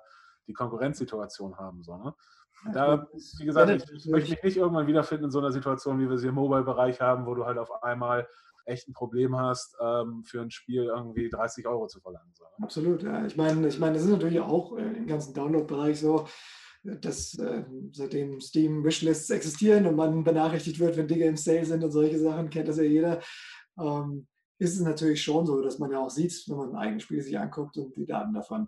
die 0.48 0.54
Konkurrenzsituation 0.54 1.58
haben. 1.58 1.84
So, 1.84 1.98
ne? 1.98 2.14
Da, 2.74 3.08
wie 3.40 3.46
gesagt, 3.46 3.70
ich, 3.72 3.92
ich 3.92 4.06
möchte 4.06 4.32
mich 4.32 4.44
nicht 4.44 4.58
irgendwann 4.58 4.88
wiederfinden 4.88 5.26
in 5.26 5.32
so 5.32 5.40
einer 5.40 5.52
Situation, 5.52 6.00
wie 6.00 6.10
wir 6.10 6.18
sie 6.18 6.28
im 6.28 6.36
Mobile-Bereich 6.36 7.02
haben, 7.02 7.26
wo 7.26 7.36
du 7.36 7.46
halt 7.46 7.58
auf 7.58 7.84
einmal 7.84 8.28
echt 8.66 8.88
ein 8.88 8.94
Problem 8.94 9.38
hast, 9.38 9.76
ähm, 9.82 10.24
für 10.24 10.42
ein 10.42 10.52
Spiel 10.52 10.86
irgendwie 10.86 11.30
30 11.30 11.68
Euro 11.68 11.88
zu 11.88 12.00
verlangen. 12.00 12.32
So. 12.34 12.44
Ne? 12.44 12.64
Absolut, 12.64 13.04
ja. 13.04 13.26
Ich 13.26 13.36
meine, 13.36 13.68
ich 13.68 13.80
meine, 13.80 13.96
das 13.96 14.04
ist 14.04 14.12
natürlich 14.12 14.40
auch 14.40 14.74
im 14.74 15.08
ganzen 15.08 15.34
Download-Bereich 15.34 16.00
so 16.00 16.28
dass 16.84 17.38
äh, 17.40 17.64
seitdem 17.92 18.40
Steam 18.42 18.84
Wishlists 18.84 19.30
existieren 19.30 19.86
und 19.88 19.96
man 19.96 20.24
benachrichtigt 20.24 20.80
wird, 20.80 20.98
wenn 20.98 21.08
Dinge 21.08 21.26
im 21.26 21.38
Sale 21.38 21.66
sind 21.66 21.84
und 21.84 21.92
solche 21.92 22.20
Sachen, 22.20 22.50
kennt 22.50 22.68
das 22.68 22.78
ja 22.78 22.84
jeder. 22.84 23.22
Ähm, 23.80 24.28
ist 24.60 24.76
es 24.76 24.82
natürlich 24.82 25.24
schon 25.24 25.46
so, 25.46 25.62
dass 25.62 25.80
man 25.80 25.92
ja 25.92 26.00
auch 26.00 26.10
sieht, 26.10 26.44
wenn 26.48 26.58
man 26.58 26.70
ein 26.70 26.76
eigenes 26.76 27.04
Spiel 27.04 27.22
sich 27.22 27.38
anguckt 27.40 27.78
und 27.78 27.96
die 27.96 28.06
Daten 28.06 28.34
davon, 28.34 28.68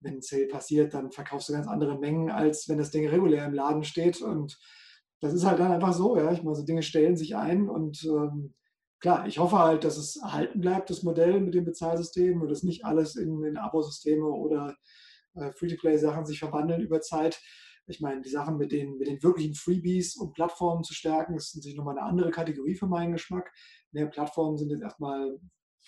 wenn 0.00 0.14
ein 0.14 0.22
Sale 0.22 0.46
passiert, 0.46 0.94
dann 0.94 1.10
verkaufst 1.10 1.48
du 1.48 1.52
ganz 1.52 1.66
andere 1.66 1.98
Mengen, 1.98 2.30
als 2.30 2.68
wenn 2.68 2.78
das 2.78 2.90
Ding 2.90 3.08
regulär 3.08 3.46
im 3.46 3.54
Laden 3.54 3.84
steht. 3.84 4.20
Und 4.20 4.58
das 5.20 5.34
ist 5.34 5.44
halt 5.44 5.58
dann 5.58 5.72
einfach 5.72 5.92
so, 5.92 6.16
ja. 6.16 6.32
Ich 6.32 6.42
meine, 6.42 6.56
so 6.56 6.64
Dinge 6.64 6.82
stellen 6.82 7.16
sich 7.16 7.36
ein 7.36 7.68
und 7.68 8.04
ähm, 8.04 8.54
klar, 9.00 9.26
ich 9.26 9.38
hoffe 9.38 9.58
halt, 9.58 9.84
dass 9.84 9.96
es 9.96 10.16
erhalten 10.16 10.60
bleibt, 10.60 10.90
das 10.90 11.02
Modell 11.02 11.40
mit 11.40 11.54
dem 11.54 11.64
Bezahlsystem 11.64 12.40
und 12.40 12.48
dass 12.48 12.62
nicht 12.62 12.84
alles 12.84 13.16
in, 13.16 13.42
in 13.44 13.56
Abosysteme 13.56 14.26
oder 14.26 14.76
äh, 15.36 15.52
Free-to-Play-Sachen 15.52 16.26
sich 16.26 16.38
verwandeln 16.38 16.80
über 16.80 17.00
Zeit. 17.00 17.40
Ich 17.88 18.00
meine, 18.00 18.20
die 18.20 18.30
Sachen 18.30 18.56
mit 18.56 18.72
den, 18.72 18.98
mit 18.98 19.06
den 19.06 19.22
wirklichen 19.22 19.54
Freebies, 19.54 20.16
um 20.16 20.32
Plattformen 20.32 20.82
zu 20.82 20.92
stärken, 20.92 21.34
ist 21.34 21.54
natürlich 21.54 21.76
nochmal 21.76 21.98
eine 21.98 22.06
andere 22.06 22.30
Kategorie 22.30 22.74
für 22.74 22.86
meinen 22.86 23.12
Geschmack. 23.12 23.52
Mehr 23.92 24.06
Plattformen 24.06 24.56
sind 24.56 24.70
jetzt 24.70 24.82
erstmal 24.82 25.38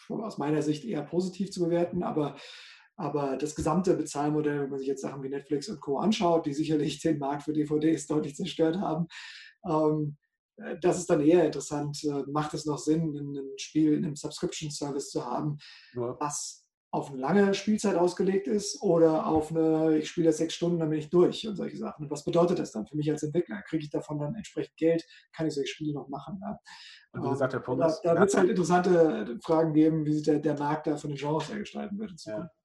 aus 0.09 0.39
meiner 0.39 0.63
Sicht 0.63 0.85
eher 0.85 1.03
positiv 1.03 1.51
zu 1.51 1.61
bewerten, 1.61 2.05
aber, 2.05 2.37
aber 2.97 3.37
das 3.37 3.57
gesamte 3.57 3.95
Bezahlmodell, 3.95 4.63
wenn 4.63 4.71
man 4.71 4.79
sich 4.79 4.87
jetzt 4.87 5.03
Sachen 5.03 5.23
wie 5.25 5.29
Netflix 5.29 5.69
und 5.69 5.81
Co. 5.81 5.99
anschaut, 5.99 6.47
die 6.47 6.55
sicherlich 6.55 7.01
den 7.01 7.19
Markt 7.19 7.43
für 7.43 7.53
DVDs 7.53 8.07
deutlich 8.07 8.37
zerstört 8.37 8.79
haben, 8.79 9.09
ähm, 9.69 10.17
äh, 10.59 10.77
das 10.81 10.99
ist 10.99 11.11
dann 11.11 11.21
eher 11.21 11.45
interessant. 11.45 12.03
Äh, 12.05 12.25
macht 12.31 12.55
es 12.55 12.67
noch 12.67 12.79
Sinn, 12.79 13.15
ein 13.15 13.59
Spiel 13.59 13.95
in 13.95 14.05
einem 14.05 14.17
Subscription-Service 14.17 15.11
zu 15.11 15.25
haben, 15.25 15.59
ja. 15.95 16.17
was 16.21 16.58
auf 16.91 17.11
eine 17.11 17.21
lange 17.21 17.55
Spielzeit 17.55 17.97
ausgelegt 17.97 18.47
ist 18.47 18.83
oder 18.83 19.27
auf 19.27 19.51
eine, 19.51 19.99
ich 19.99 20.09
spiele 20.09 20.33
sechs 20.33 20.55
Stunden, 20.55 20.79
dann 20.79 20.89
bin 20.89 20.99
ich 20.99 21.11
durch 21.11 21.47
und 21.47 21.57
solche 21.57 21.77
Sachen. 21.77 22.05
Und 22.05 22.11
was 22.11 22.25
bedeutet 22.25 22.59
das 22.59 22.73
dann 22.73 22.87
für 22.87 22.97
mich 22.97 23.11
als 23.11 23.23
Entwickler? 23.23 23.63
Kriege 23.63 23.85
ich 23.85 23.91
davon 23.91 24.19
dann 24.19 24.35
entsprechend 24.35 24.77
Geld? 24.79 25.05
Kann 25.33 25.47
ich 25.47 25.55
solche 25.55 25.71
Spiele 25.71 25.93
noch 25.93 26.09
machen? 26.09 26.41
Ja? 26.41 26.59
Und 27.13 27.25
wie 27.25 27.31
gesagt, 27.31 27.53
der 27.53 27.61
Punkt 27.61 27.83
da, 27.83 27.95
da 28.03 28.19
wird 28.19 28.31
es 28.31 28.37
halt 28.37 28.49
interessante 28.49 29.39
Fragen 29.43 29.75
geben, 29.75 30.07
wie 30.07 30.15
sich 30.15 30.23
der, 30.23 30.39
der 30.39 30.59
Markt 30.59 30.87
da 30.87 30.97
von 30.97 31.11
den 31.11 31.19
Genres 31.19 31.49
gestalten 31.49 31.99
wird 31.99 32.13
in 32.13 32.17
Zukunft. 32.17 32.51
Ja. 32.53 32.58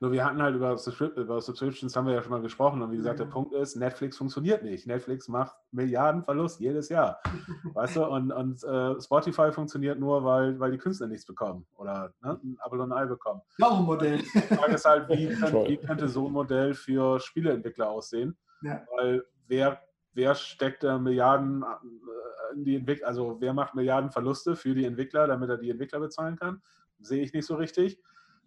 Nur 0.00 0.12
wir 0.12 0.24
hatten 0.24 0.42
halt 0.42 0.56
über, 0.56 0.76
über 1.16 1.40
Subscriptions 1.40 1.94
haben 1.96 2.06
wir 2.06 2.14
ja 2.14 2.22
schon 2.22 2.32
mal 2.32 2.40
gesprochen 2.40 2.82
und 2.82 2.90
wie 2.90 2.96
gesagt, 2.96 3.18
der 3.18 3.26
mhm. 3.26 3.30
Punkt 3.30 3.54
ist, 3.54 3.76
Netflix 3.76 4.16
funktioniert 4.16 4.62
nicht. 4.62 4.86
Netflix 4.86 5.28
macht 5.28 5.54
Milliardenverlust 5.72 6.60
jedes 6.60 6.88
Jahr. 6.88 7.20
weißt 7.74 7.96
du, 7.96 8.04
und, 8.06 8.32
und 8.32 8.64
uh, 8.64 9.00
Spotify 9.00 9.52
funktioniert 9.52 9.98
nur, 9.98 10.24
weil, 10.24 10.58
weil 10.58 10.72
die 10.72 10.78
Künstler 10.78 11.06
nichts 11.06 11.26
bekommen 11.26 11.66
oder 11.76 12.12
ne, 12.22 12.40
ein 12.42 12.58
Apple 12.64 12.82
und 12.82 12.92
ein 12.92 12.98
Ei 12.98 13.06
bekommen. 13.06 13.40
Ja, 13.58 13.68
auch 13.68 13.78
ein 13.78 13.84
Modell. 13.84 14.18
Die 14.18 14.40
Frage 14.40 14.74
ist 14.74 14.84
halt, 14.84 15.08
wie, 15.08 15.28
kann, 15.40 15.52
wie 15.66 15.76
könnte 15.76 16.08
so 16.08 16.26
ein 16.26 16.32
Modell 16.32 16.74
für 16.74 17.20
Spieleentwickler 17.20 17.88
aussehen? 17.88 18.36
Ja. 18.62 18.82
Weil 18.96 19.24
wer, 19.46 19.80
wer 20.12 20.34
steckt 20.34 20.82
da 20.82 20.98
Milliarden 20.98 21.62
äh, 21.62 22.54
in 22.54 22.64
die 22.64 22.76
Entwickler, 22.76 23.06
also 23.06 23.40
wer 23.40 23.52
macht 23.52 23.74
Milliarden 23.74 24.10
Verluste 24.10 24.56
für 24.56 24.74
die 24.74 24.84
Entwickler, 24.84 25.26
damit 25.26 25.48
er 25.50 25.58
die 25.58 25.70
Entwickler 25.70 26.00
bezahlen 26.00 26.36
kann? 26.36 26.62
Sehe 26.98 27.22
ich 27.22 27.32
nicht 27.32 27.46
so 27.46 27.54
richtig. 27.54 27.98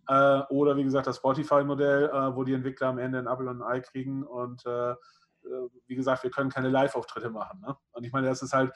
Äh, 0.08 0.42
oder 0.50 0.76
wie 0.76 0.84
gesagt 0.84 1.08
das 1.08 1.18
Spotify-Modell, 1.18 2.10
äh, 2.10 2.36
wo 2.36 2.44
die 2.44 2.54
Entwickler 2.54 2.88
am 2.88 2.98
Ende 2.98 3.20
ein 3.20 3.28
Apple 3.28 3.50
und 3.50 3.62
ein 3.62 3.68
Ei 3.68 3.80
kriegen. 3.80 4.24
Und 4.24 4.66
äh, 4.66 4.92
äh, 4.92 4.96
wie 5.88 5.96
gesagt, 5.96 6.24
wir 6.24 6.32
können 6.32 6.50
keine 6.50 6.70
Live-Auftritte 6.70 7.30
machen. 7.30 7.62
Ne? 7.62 7.76
Und 7.92 8.04
ich 8.04 8.12
meine, 8.12 8.28
das 8.28 8.42
ist 8.42 8.54
halt 8.54 8.74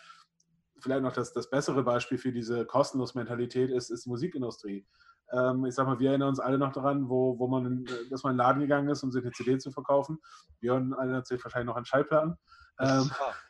vielleicht 0.80 1.02
noch 1.02 1.14
das, 1.14 1.34
das 1.34 1.50
bessere 1.50 1.84
Beispiel 1.84 2.18
für 2.18 2.32
diese 2.32 2.66
kostenlos 2.66 3.16
Mentalität 3.16 3.70
ist, 3.70 3.90
ist 3.90 4.06
die 4.06 4.10
Musikindustrie. 4.10 4.86
Ähm, 5.32 5.66
ich 5.66 5.76
sag 5.76 5.88
mal, 5.88 6.00
wir 6.00 6.10
erinnern 6.10 6.30
uns 6.30 6.40
alle 6.40 6.58
noch 6.58 6.72
daran, 6.72 7.10
wo, 7.10 7.38
wo 7.38 7.48
man, 7.48 7.86
dass 8.10 8.24
man 8.24 8.32
in 8.32 8.38
den 8.38 8.46
Laden 8.46 8.62
gegangen 8.62 8.90
ist, 8.90 9.04
um 9.04 9.12
sich 9.12 9.24
eine 9.24 9.32
CD 9.32 9.58
zu 9.58 9.72
verkaufen. 9.72 10.20
Björn 10.60 10.94
erinnert 10.94 11.28
sich 11.28 11.44
wahrscheinlich 11.44 11.68
noch 11.68 11.76
an 11.76 11.86
Schallplatten. 11.86 12.38
Ähm, 12.80 13.10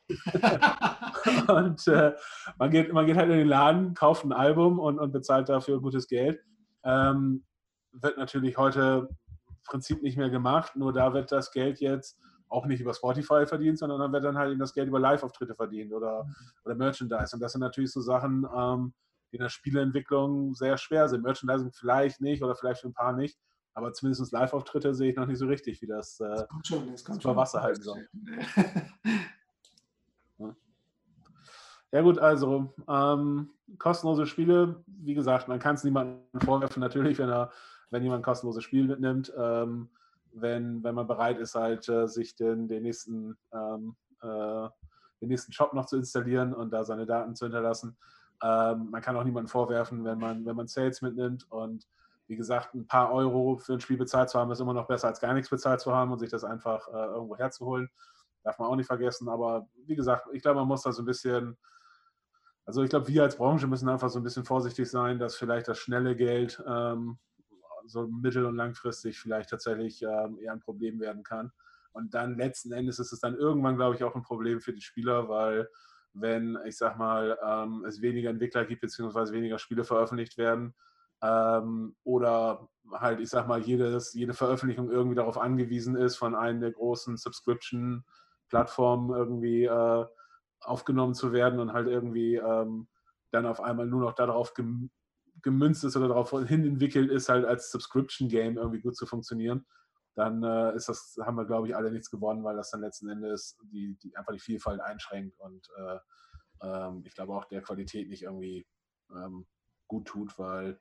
und 1.48 1.88
äh, 1.88 2.14
man, 2.58 2.72
geht, 2.72 2.94
man 2.94 3.06
geht 3.06 3.18
halt 3.18 3.30
in 3.30 3.38
den 3.38 3.48
Laden, 3.48 3.94
kauft 3.94 4.24
ein 4.24 4.32
Album 4.32 4.80
und, 4.80 5.00
und 5.00 5.12
bezahlt 5.12 5.50
dafür 5.50 5.82
gutes 5.82 6.08
Geld. 6.08 6.40
Ähm, 6.84 7.44
wird 7.92 8.18
natürlich 8.18 8.58
heute 8.58 9.10
im 9.50 9.56
Prinzip 9.64 10.02
nicht 10.02 10.18
mehr 10.18 10.30
gemacht, 10.30 10.76
nur 10.76 10.94
da 10.94 11.14
wird 11.14 11.32
das 11.32 11.52
Geld 11.52 11.80
jetzt 11.80 12.18
auch 12.50 12.66
nicht 12.66 12.80
über 12.80 12.94
Spotify 12.94 13.46
verdient, 13.46 13.80
sondern 13.80 14.00
dann 14.00 14.14
wird 14.14 14.24
dann 14.24 14.38
halt 14.38 14.52
eben 14.52 14.60
das 14.60 14.74
Geld 14.74 14.88
über 14.88 15.00
Live-Auftritte 15.00 15.56
verdient 15.56 15.94
oder, 15.94 16.24
mhm. 16.24 16.36
oder 16.64 16.76
Merchandise. 16.76 17.36
Und 17.36 17.42
das 17.42 17.52
sind 17.52 17.62
natürlich 17.62 17.92
so 17.92 18.02
Sachen, 18.02 18.48
ähm, 18.56 18.94
die 19.32 19.38
in 19.38 19.42
der 19.42 19.50
Spieleentwicklung 19.50 20.54
sehr 20.54 20.78
schwer 20.78 21.10
sind. 21.10 21.24
Merchandising 21.24 21.72
vielleicht 21.74 22.22
nicht 22.22 22.42
oder 22.42 22.56
vielleicht 22.56 22.82
für 22.82 22.88
ein 22.88 22.94
paar 22.94 23.14
nicht, 23.14 23.38
aber 23.74 23.92
zumindest 23.92 24.32
Live-Auftritte 24.32 24.94
sehe 24.94 25.12
ich 25.12 25.18
noch 25.18 25.28
nicht 25.28 25.40
so 25.40 25.48
richtig, 25.48 25.82
wie 25.82 25.88
das, 25.88 26.20
äh, 26.20 26.28
das, 26.30 26.48
schon, 26.64 26.90
das 26.92 27.04
über 27.04 27.36
Wasser 27.36 27.62
halten 27.62 27.82
soll. 27.82 28.08
Ja 31.92 32.02
gut, 32.02 32.20
also 32.20 32.74
ähm, 32.90 33.50
kostenlose 33.80 34.26
Spiele, 34.26 34.84
wie 34.88 35.14
gesagt, 35.14 35.48
man 35.48 35.60
kann 35.60 35.76
es 35.76 35.86
niemandem 35.86 36.42
vorwerfen, 36.42 36.82
natürlich, 36.82 37.18
wenn 37.18 37.30
er 37.30 37.52
wenn 37.90 38.04
jemand 38.04 38.22
ein 38.22 38.26
kostenloses 38.26 38.64
Spiel 38.64 38.88
mitnimmt, 38.88 39.32
ähm, 39.38 39.90
wenn, 40.34 40.84
wenn 40.84 40.96
man 40.96 41.08
bereit 41.08 41.40
ist, 41.40 41.56
halt 41.56 41.88
äh, 41.90 42.08
sich 42.08 42.36
den, 42.36 42.68
den, 42.68 42.84
nächsten, 42.84 43.38
ähm, 43.54 43.96
äh, 44.22 44.70
den 45.22 45.30
nächsten 45.30 45.52
Shop 45.52 45.74
noch 45.74 45.86
zu 45.86 45.98
installieren 45.98 46.54
und 46.54 46.72
da 46.72 46.84
seine 46.84 47.06
Daten 47.06 47.36
zu 47.36 47.46
hinterlassen. 47.46 47.98
Ähm, 48.44 48.90
man 48.92 49.02
kann 49.02 49.16
auch 49.16 49.24
niemandem 49.24 49.50
vorwerfen, 49.50 50.04
wenn 50.04 50.20
man, 50.20 50.46
wenn 50.46 50.56
man 50.56 50.68
Sales 50.68 51.02
mitnimmt 51.02 51.50
und 51.50 51.88
wie 52.28 52.36
gesagt, 52.36 52.76
ein 52.76 52.86
paar 52.86 53.12
Euro 53.14 53.58
für 53.58 53.74
ein 53.74 53.80
Spiel 53.80 53.98
bezahlt 53.98 54.30
zu 54.30 54.38
haben, 54.38 54.52
ist 54.52 54.60
immer 54.60 54.74
noch 54.74 54.88
besser 54.88 55.08
als 55.08 55.20
gar 55.20 55.34
nichts 55.34 55.50
bezahlt 55.50 55.80
zu 55.80 55.94
haben 55.94 56.12
und 56.12 56.20
sich 56.20 56.30
das 56.30 56.44
einfach 56.44 56.88
äh, 56.90 57.06
irgendwo 57.14 57.38
herzuholen. 57.38 57.90
Darf 58.44 58.60
man 58.60 58.68
auch 58.68 58.76
nicht 58.76 58.88
vergessen. 58.88 59.30
Aber 59.30 59.68
wie 59.86 59.96
gesagt, 59.96 60.28
ich 60.34 60.42
glaube, 60.42 60.60
man 60.60 60.68
muss 60.68 60.84
da 60.84 60.92
so 60.92 61.02
ein 61.02 61.06
bisschen, 61.06 61.58
also 62.66 62.84
ich 62.84 62.90
glaube, 62.90 63.08
wir 63.08 63.24
als 63.24 63.38
Branche 63.38 63.68
müssen 63.68 63.88
einfach 63.88 64.10
so 64.10 64.20
ein 64.20 64.24
bisschen 64.24 64.44
vorsichtig 64.44 64.90
sein, 64.90 65.20
dass 65.20 65.36
vielleicht 65.36 65.70
das 65.70 65.80
schnelle 65.80 66.18
Geld 66.18 66.62
ähm, 66.68 67.18
so 67.88 68.08
mittel- 68.08 68.46
und 68.46 68.56
langfristig 68.56 69.20
vielleicht 69.20 69.50
tatsächlich 69.50 70.02
ähm, 70.04 70.38
eher 70.40 70.54
ein 70.54 70.60
Problem 70.60 71.00
werden 71.00 71.24
kann. 71.24 71.52
Und 71.92 72.14
dann 72.14 72.38
letzten 72.38 72.72
Endes 72.72 73.00
ist 73.00 73.12
es 73.12 73.20
dann 73.20 73.36
irgendwann, 73.36 73.76
glaube 73.76 73.96
ich, 73.96 74.04
auch 74.04 74.16
ein 74.16 74.24
Problem 74.24 74.62
für 74.62 74.74
die 74.74 74.82
Spieler, 74.82 75.30
weil 75.30 75.68
wenn, 76.14 76.58
ich 76.66 76.78
sag 76.78 76.98
mal, 76.98 77.38
ähm, 77.44 77.86
es 77.86 78.02
weniger 78.02 78.30
Entwickler 78.30 78.66
gibt, 78.66 78.82
beziehungsweise 78.82 79.34
weniger 79.34 79.58
Spiele 79.60 79.84
veröffentlicht 79.84 80.38
werden, 80.38 80.76
ähm, 81.22 81.96
oder 82.04 82.70
halt, 82.92 83.20
ich 83.20 83.30
sag 83.30 83.48
mal, 83.48 83.60
jedes, 83.60 84.14
jede 84.14 84.34
Veröffentlichung 84.34 84.90
irgendwie 84.92 85.16
darauf 85.16 85.38
angewiesen 85.38 85.96
ist, 85.96 86.16
von 86.16 86.36
einem 86.36 86.62
der 86.62 86.72
großen 86.72 87.18
Subscription-Plattformen 87.18 89.16
irgendwie 89.16 89.66
äh, 89.66 90.06
aufgenommen 90.62 91.14
zu 91.14 91.34
werden 91.34 91.60
und 91.60 91.74
halt 91.74 91.88
irgendwie 91.88 92.36
ähm, 92.36 92.88
dann 93.32 93.46
auf 93.46 93.60
einmal 93.60 93.88
nur 93.88 94.02
noch 94.02 94.14
darauf 94.14 94.54
gemünzt 95.42 95.84
ist 95.84 95.96
oder 95.96 96.08
darauf 96.08 96.32
hin 96.32 96.66
entwickelt 96.66 97.12
ist, 97.12 97.30
halt 97.30 97.46
als 97.46 97.72
Subscription-Game 97.72 98.58
irgendwie 98.58 98.82
gut 98.82 98.96
zu 98.96 99.06
funktionieren, 99.06 99.66
dann 100.16 100.44
äh, 100.44 100.76
ist 100.76 100.90
das, 100.90 101.18
haben 101.22 101.38
wir, 101.38 101.46
glaube 101.46 101.68
ich, 101.68 101.76
alle 101.76 101.92
nichts 101.92 102.10
gewonnen, 102.10 102.44
weil 102.44 102.56
das 102.56 102.72
dann 102.72 102.82
letzten 102.82 103.10
Endes 103.10 103.58
die, 103.64 103.96
die 104.02 104.16
einfach 104.18 104.34
die 104.34 104.40
Vielfalt 104.40 104.82
einschränkt 104.82 105.40
und 105.40 105.70
äh, 105.78 106.00
ähm, 106.62 107.04
ich 107.06 107.14
glaube 107.14 107.34
auch 107.34 107.46
der 107.46 107.62
Qualität 107.62 108.10
nicht 108.10 108.24
irgendwie 108.24 108.66
ähm, 109.12 109.46
gut 109.88 110.08
tut, 110.08 110.38
weil 110.40 110.80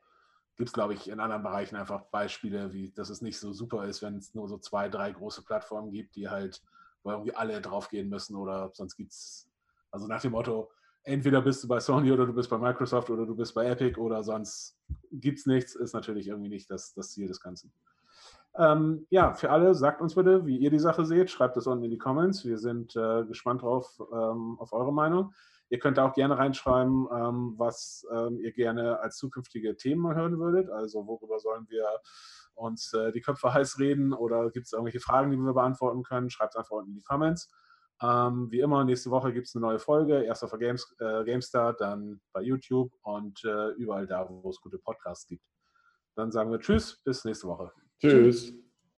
gibt 0.57 0.71
es, 0.71 0.73
glaube 0.73 0.95
ich, 0.95 1.09
in 1.09 1.21
anderen 1.21 1.42
Bereichen 1.42 1.77
einfach 1.77 2.05
Beispiele, 2.07 2.73
wie 2.73 2.90
dass 2.90 3.11
es 3.11 3.21
nicht 3.21 3.38
so 3.38 3.53
super 3.53 3.85
ist, 3.85 4.03
wenn 4.03 4.16
es 4.16 4.35
nur 4.35 4.49
so 4.49 4.59
zwei, 4.59 4.88
drei 4.88 5.12
große 5.12 5.45
Plattformen 5.45 5.92
gibt, 5.92 6.16
die 6.16 6.29
halt, 6.29 6.62
wo 7.03 7.11
irgendwie 7.11 7.35
alle 7.35 7.61
draufgehen 7.61 8.09
müssen 8.09 8.37
oder 8.37 8.71
sonst 8.73 8.97
gibt 8.97 9.12
es, 9.12 9.51
also 9.90 10.07
nach 10.07 10.23
dem 10.23 10.33
Motto, 10.33 10.71
entweder 11.07 11.40
bist 11.40 11.62
du 11.64 11.69
bei 11.69 11.81
Sony 11.81 12.12
oder 12.12 12.27
du 12.27 12.35
bist 12.35 12.51
bei 12.51 12.59
Microsoft 12.59 13.09
oder 13.11 13.25
du 13.25 13.35
bist 13.35 13.55
bei 13.55 13.66
Epic 13.66 13.99
oder 13.99 14.23
sonst 14.23 14.77
gibt 15.12 15.38
es 15.38 15.47
nichts, 15.47 15.75
ist 15.75 15.95
natürlich 15.95 16.29
irgendwie 16.29 16.49
nicht 16.49 16.71
das, 16.71 16.92
das 16.95 17.12
Ziel 17.12 17.29
des 17.29 17.40
Ganzen. 17.40 17.73
Ähm, 18.59 19.07
ja, 19.11 19.33
für 19.33 19.51
alle, 19.51 19.75
sagt 19.75 20.01
uns 20.01 20.14
bitte, 20.14 20.47
wie 20.47 20.57
ihr 20.57 20.71
die 20.71 20.79
Sache 20.79 21.05
seht. 21.05 21.31
Schreibt 21.31 21.57
es 21.57 21.66
unten 21.66 21.85
in 21.85 21.90
die 21.90 21.99
Comments. 21.99 22.45
Wir 22.45 22.59
sind 22.59 22.97
äh, 22.97 23.25
gespannt 23.25 23.62
drauf, 23.62 24.01
ähm, 24.12 24.57
auf 24.59 24.73
eure 24.73 24.92
Meinung. 24.92 25.33
Ihr 25.69 25.79
könnt 25.79 25.99
auch 25.99 26.14
gerne 26.14 26.38
reinschreiben, 26.38 27.07
ähm, 27.12 27.55
was 27.57 28.07
ähm, 28.12 28.38
ihr 28.40 28.53
gerne 28.53 28.99
als 29.01 29.16
zukünftige 29.16 29.77
Themen 29.77 30.14
hören 30.14 30.38
würdet. 30.38 30.71
Also 30.71 31.07
worüber 31.07 31.38
sollen 31.38 31.66
wir 31.69 31.87
uns 32.55 32.92
äh, 32.95 33.12
die 33.12 33.21
Köpfe 33.21 33.53
heiß 33.55 33.79
reden 33.79 34.12
oder 34.12 34.51
gibt 34.51 34.66
es 34.66 34.73
irgendwelche 34.73 35.01
Fragen, 35.01 35.31
die 35.31 35.37
wir 35.37 35.53
beantworten 35.53 36.03
können? 36.03 36.31
Schreibt 36.31 36.55
es 36.55 36.57
einfach 36.57 36.73
unten 36.73 36.90
in 36.90 36.97
die 36.97 37.03
Comments. 37.03 37.49
Ähm, 38.02 38.50
wie 38.50 38.61
immer, 38.61 38.85
nächste 38.85 39.11
Woche 39.11 39.32
gibt 39.32 39.46
es 39.46 39.54
eine 39.54 39.64
neue 39.64 39.78
Folge. 39.78 40.22
Erst 40.22 40.44
auf 40.44 40.52
Games, 40.59 40.94
äh, 40.98 41.24
GameStar, 41.24 41.72
dann 41.74 42.20
bei 42.32 42.42
YouTube 42.42 42.92
und 43.02 43.42
äh, 43.44 43.70
überall 43.72 44.06
da, 44.06 44.28
wo 44.28 44.50
es 44.50 44.61
gute 44.61 44.78
Podcasts 44.78 45.26
gibt. 45.26 45.44
Dann 46.14 46.30
sagen 46.30 46.50
wir 46.50 46.59
Tschüss, 46.59 47.00
bis 47.04 47.24
nächste 47.24 47.48
Woche. 47.48 47.72
Tschüss. 48.00 48.52